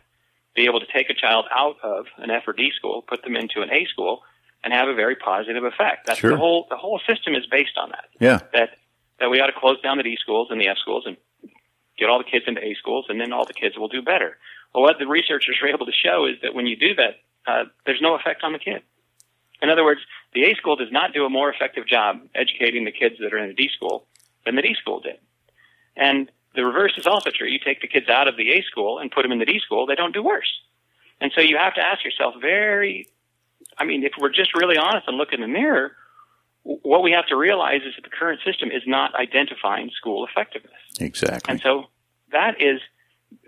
be 0.56 0.66
able 0.66 0.80
to 0.80 0.88
take 0.92 1.10
a 1.10 1.14
child 1.14 1.46
out 1.52 1.78
of 1.84 2.06
an 2.18 2.30
F 2.32 2.44
or 2.48 2.54
D 2.54 2.72
school, 2.76 3.02
put 3.02 3.24
them 3.24 3.36
into 3.36 3.62
an 3.62 3.70
A 3.72 3.86
school, 3.86 4.24
and 4.64 4.74
have 4.74 4.90
a 4.90 4.94
very 4.94 5.16
positive 5.16 5.64
effect. 5.64 6.08
That's 6.08 6.20
sure. 6.20 6.32
the 6.32 6.38
whole 6.38 6.68
the 6.70 6.78
whole 6.78 7.00
system 7.08 7.36
is 7.36 7.46
based 7.46 7.78
on 7.78 7.90
that. 7.90 8.06
Yeah. 8.20 8.40
That 8.54 8.78
that 9.20 9.30
we 9.30 9.40
ought 9.40 9.48
to 9.48 9.60
close 9.60 9.82
down 9.82 9.98
the 9.98 10.04
D 10.04 10.18
schools 10.20 10.50
and 10.52 10.60
the 10.60 10.68
F 10.68 10.78
schools 10.78 11.06
and 11.06 11.18
get 11.98 12.10
all 12.10 12.20
the 12.20 12.30
kids 12.30 12.46
into 12.48 12.64
A 12.64 12.76
schools, 12.76 13.06
and 13.10 13.20
then 13.20 13.34
all 13.34 13.46
the 13.46 13.54
kids 13.54 13.78
will 13.78 13.88
do 13.88 14.02
better. 14.02 14.38
Well, 14.74 14.84
what 14.84 15.00
the 15.00 15.08
researchers 15.08 15.58
were 15.62 15.70
able 15.70 15.86
to 15.86 15.92
show 15.92 16.26
is 16.26 16.36
that 16.44 16.54
when 16.54 16.68
you 16.68 16.76
do 16.76 16.94
that, 16.96 17.22
uh, 17.48 17.64
there's 17.86 18.02
no 18.02 18.16
effect 18.16 18.44
on 18.44 18.54
the 18.54 18.60
kid. 18.60 18.82
In 19.62 19.70
other 19.70 19.84
words, 19.84 20.02
the 20.34 20.44
A 20.44 20.54
school 20.56 20.76
does 20.76 20.92
not 20.92 21.14
do 21.14 21.26
a 21.26 21.30
more 21.30 21.52
effective 21.52 21.88
job 21.88 22.20
educating 22.36 22.86
the 22.86 22.92
kids 22.92 23.16
that 23.20 23.34
are 23.34 23.40
in 23.40 23.48
the 23.48 23.56
D 23.56 23.70
school 23.74 24.06
than 24.46 24.56
the 24.56 24.62
D 24.62 24.76
school 24.80 25.00
did. 25.00 25.18
And 25.96 26.30
the 26.58 26.66
reverse 26.66 26.94
is 26.98 27.06
also 27.06 27.30
true. 27.30 27.48
You 27.48 27.60
take 27.60 27.82
the 27.82 27.88
kids 27.88 28.10
out 28.10 28.28
of 28.28 28.36
the 28.36 28.52
A 28.52 28.64
school 28.64 28.98
and 28.98 29.12
put 29.12 29.22
them 29.22 29.32
in 29.32 29.38
the 29.38 29.46
D 29.46 29.60
school, 29.60 29.86
they 29.86 29.94
don't 29.94 30.12
do 30.12 30.24
worse. 30.24 30.52
And 31.22 31.32
so 31.34 31.40
you 31.40 31.56
have 31.56 31.76
to 31.76 31.82
ask 31.82 32.04
yourself 32.04 32.34
very, 32.42 33.08
I 33.78 33.86
mean, 33.86 34.04
if 34.04 34.14
we're 34.20 34.32
just 34.32 34.56
really 34.56 34.76
honest 34.76 35.08
and 35.08 35.18
look 35.18 35.34
in 35.34 35.42
the 35.42 35.48
mirror, 35.48 35.92
what 36.64 37.04
we 37.04 37.12
have 37.12 37.28
to 37.28 37.36
realize 37.36 37.82
is 37.84 37.94
that 37.96 38.04
the 38.04 38.10
current 38.10 38.42
system 38.44 38.72
is 38.72 38.82
not 38.88 39.14
identifying 39.14 39.92
school 39.96 40.26
effectiveness. 40.26 40.74
Exactly. 41.00 41.52
And 41.52 41.62
so 41.62 41.86
that 42.32 42.60
is 42.60 42.82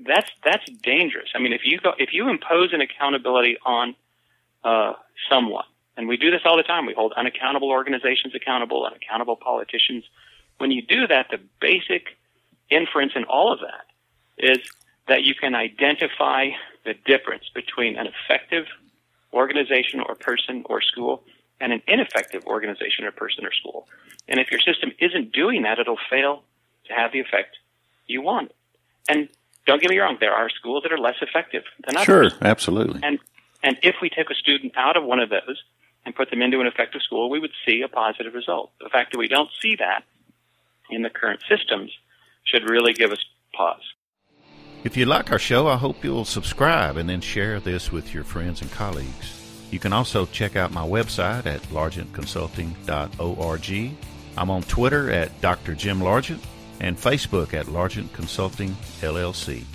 that's 0.05 0.29
that's 0.43 0.69
dangerous. 0.83 1.29
I 1.33 1.39
mean, 1.39 1.51
if 1.51 1.61
you 1.65 1.79
go 1.79 1.93
if 1.97 2.13
you 2.13 2.29
impose 2.29 2.73
an 2.73 2.81
accountability 2.81 3.57
on 3.65 3.95
uh, 4.63 4.93
someone, 5.29 5.65
and 5.97 6.07
we 6.07 6.15
do 6.15 6.29
this 6.29 6.41
all 6.45 6.57
the 6.57 6.63
time, 6.63 6.85
we 6.85 6.93
hold 6.93 7.13
unaccountable 7.17 7.69
organizations 7.69 8.35
accountable, 8.35 8.85
unaccountable 8.85 9.35
politicians. 9.35 10.03
When 10.59 10.69
you 10.69 10.83
do 10.83 11.07
that, 11.07 11.27
the 11.31 11.39
basic 11.59 12.18
inference 12.69 13.13
in 13.15 13.23
all 13.25 13.53
of 13.53 13.59
that 13.59 13.85
is 14.37 14.59
that 15.07 15.23
you 15.23 15.35
can 15.35 15.55
identify 15.55 16.49
the 16.85 16.93
difference 17.05 17.49
between 17.53 17.97
an 17.97 18.07
effective 18.07 18.65
organization 19.33 19.99
or 19.99 20.15
person 20.15 20.63
or 20.65 20.81
school 20.81 21.23
and 21.59 21.73
an 21.73 21.81
ineffective 21.87 22.43
organization 22.45 23.05
or 23.05 23.11
person 23.11 23.45
or 23.45 23.51
school. 23.51 23.87
And 24.27 24.39
if 24.39 24.51
your 24.51 24.59
system 24.59 24.91
isn't 24.99 25.33
doing 25.33 25.63
that, 25.63 25.79
it'll 25.79 25.97
fail 26.09 26.43
to 26.87 26.93
have 26.93 27.11
the 27.11 27.19
effect 27.19 27.57
you 28.07 28.21
want. 28.21 28.51
And 29.07 29.27
don't 29.65 29.81
get 29.81 29.89
me 29.89 29.99
wrong, 29.99 30.17
there 30.19 30.33
are 30.33 30.49
schools 30.49 30.83
that 30.83 30.91
are 30.91 30.97
less 30.97 31.17
effective 31.21 31.63
than 31.85 31.97
others. 31.97 32.05
Sure, 32.05 32.31
absolutely. 32.41 33.01
And 33.03 33.19
and 33.61 33.77
if 33.83 33.95
we 34.01 34.09
took 34.09 34.29
a 34.29 34.35
student 34.35 34.73
out 34.77 34.95
of 34.95 35.03
one 35.03 35.19
of 35.19 35.29
those 35.29 35.61
and 36.05 36.15
put 36.15 36.29
them 36.29 36.41
into 36.41 36.61
an 36.61 36.67
effective 36.67 37.01
school, 37.01 37.29
we 37.29 37.39
would 37.39 37.51
see 37.65 37.81
a 37.81 37.89
positive 37.89 38.33
result. 38.33 38.71
The 38.79 38.89
fact 38.89 39.11
that 39.11 39.17
we 39.17 39.27
don't 39.27 39.49
see 39.61 39.75
that 39.75 40.03
in 40.89 41.01
the 41.01 41.09
current 41.09 41.41
systems 41.49 41.91
should 42.49 42.69
really 42.69 42.93
give 42.93 43.11
us 43.11 43.19
pause. 43.53 43.81
If 44.83 44.95
you 44.95 45.05
like 45.05 45.31
our 45.31 45.39
show, 45.39 45.67
I 45.67 45.75
hope 45.75 46.03
you'll 46.03 46.25
subscribe 46.25 46.97
and 46.97 47.09
then 47.09 47.21
share 47.21 47.59
this 47.59 47.91
with 47.91 48.13
your 48.13 48.23
friends 48.23 48.61
and 48.61 48.71
colleagues. 48.71 49.35
You 49.71 49.79
can 49.79 49.93
also 49.93 50.27
check 50.27 50.55
out 50.55 50.71
my 50.71 50.87
website 50.87 51.45
at 51.45 51.61
largentconsulting.org. 51.63 53.91
I'm 54.37 54.49
on 54.49 54.63
Twitter 54.63 55.11
at 55.11 55.41
Dr. 55.41 55.75
Jim 55.75 55.99
Largent 55.99 56.39
and 56.79 56.97
Facebook 56.97 57.53
at 57.53 57.65
Largent 57.67 58.11
Consulting 58.13 58.69
LLC. 59.01 59.65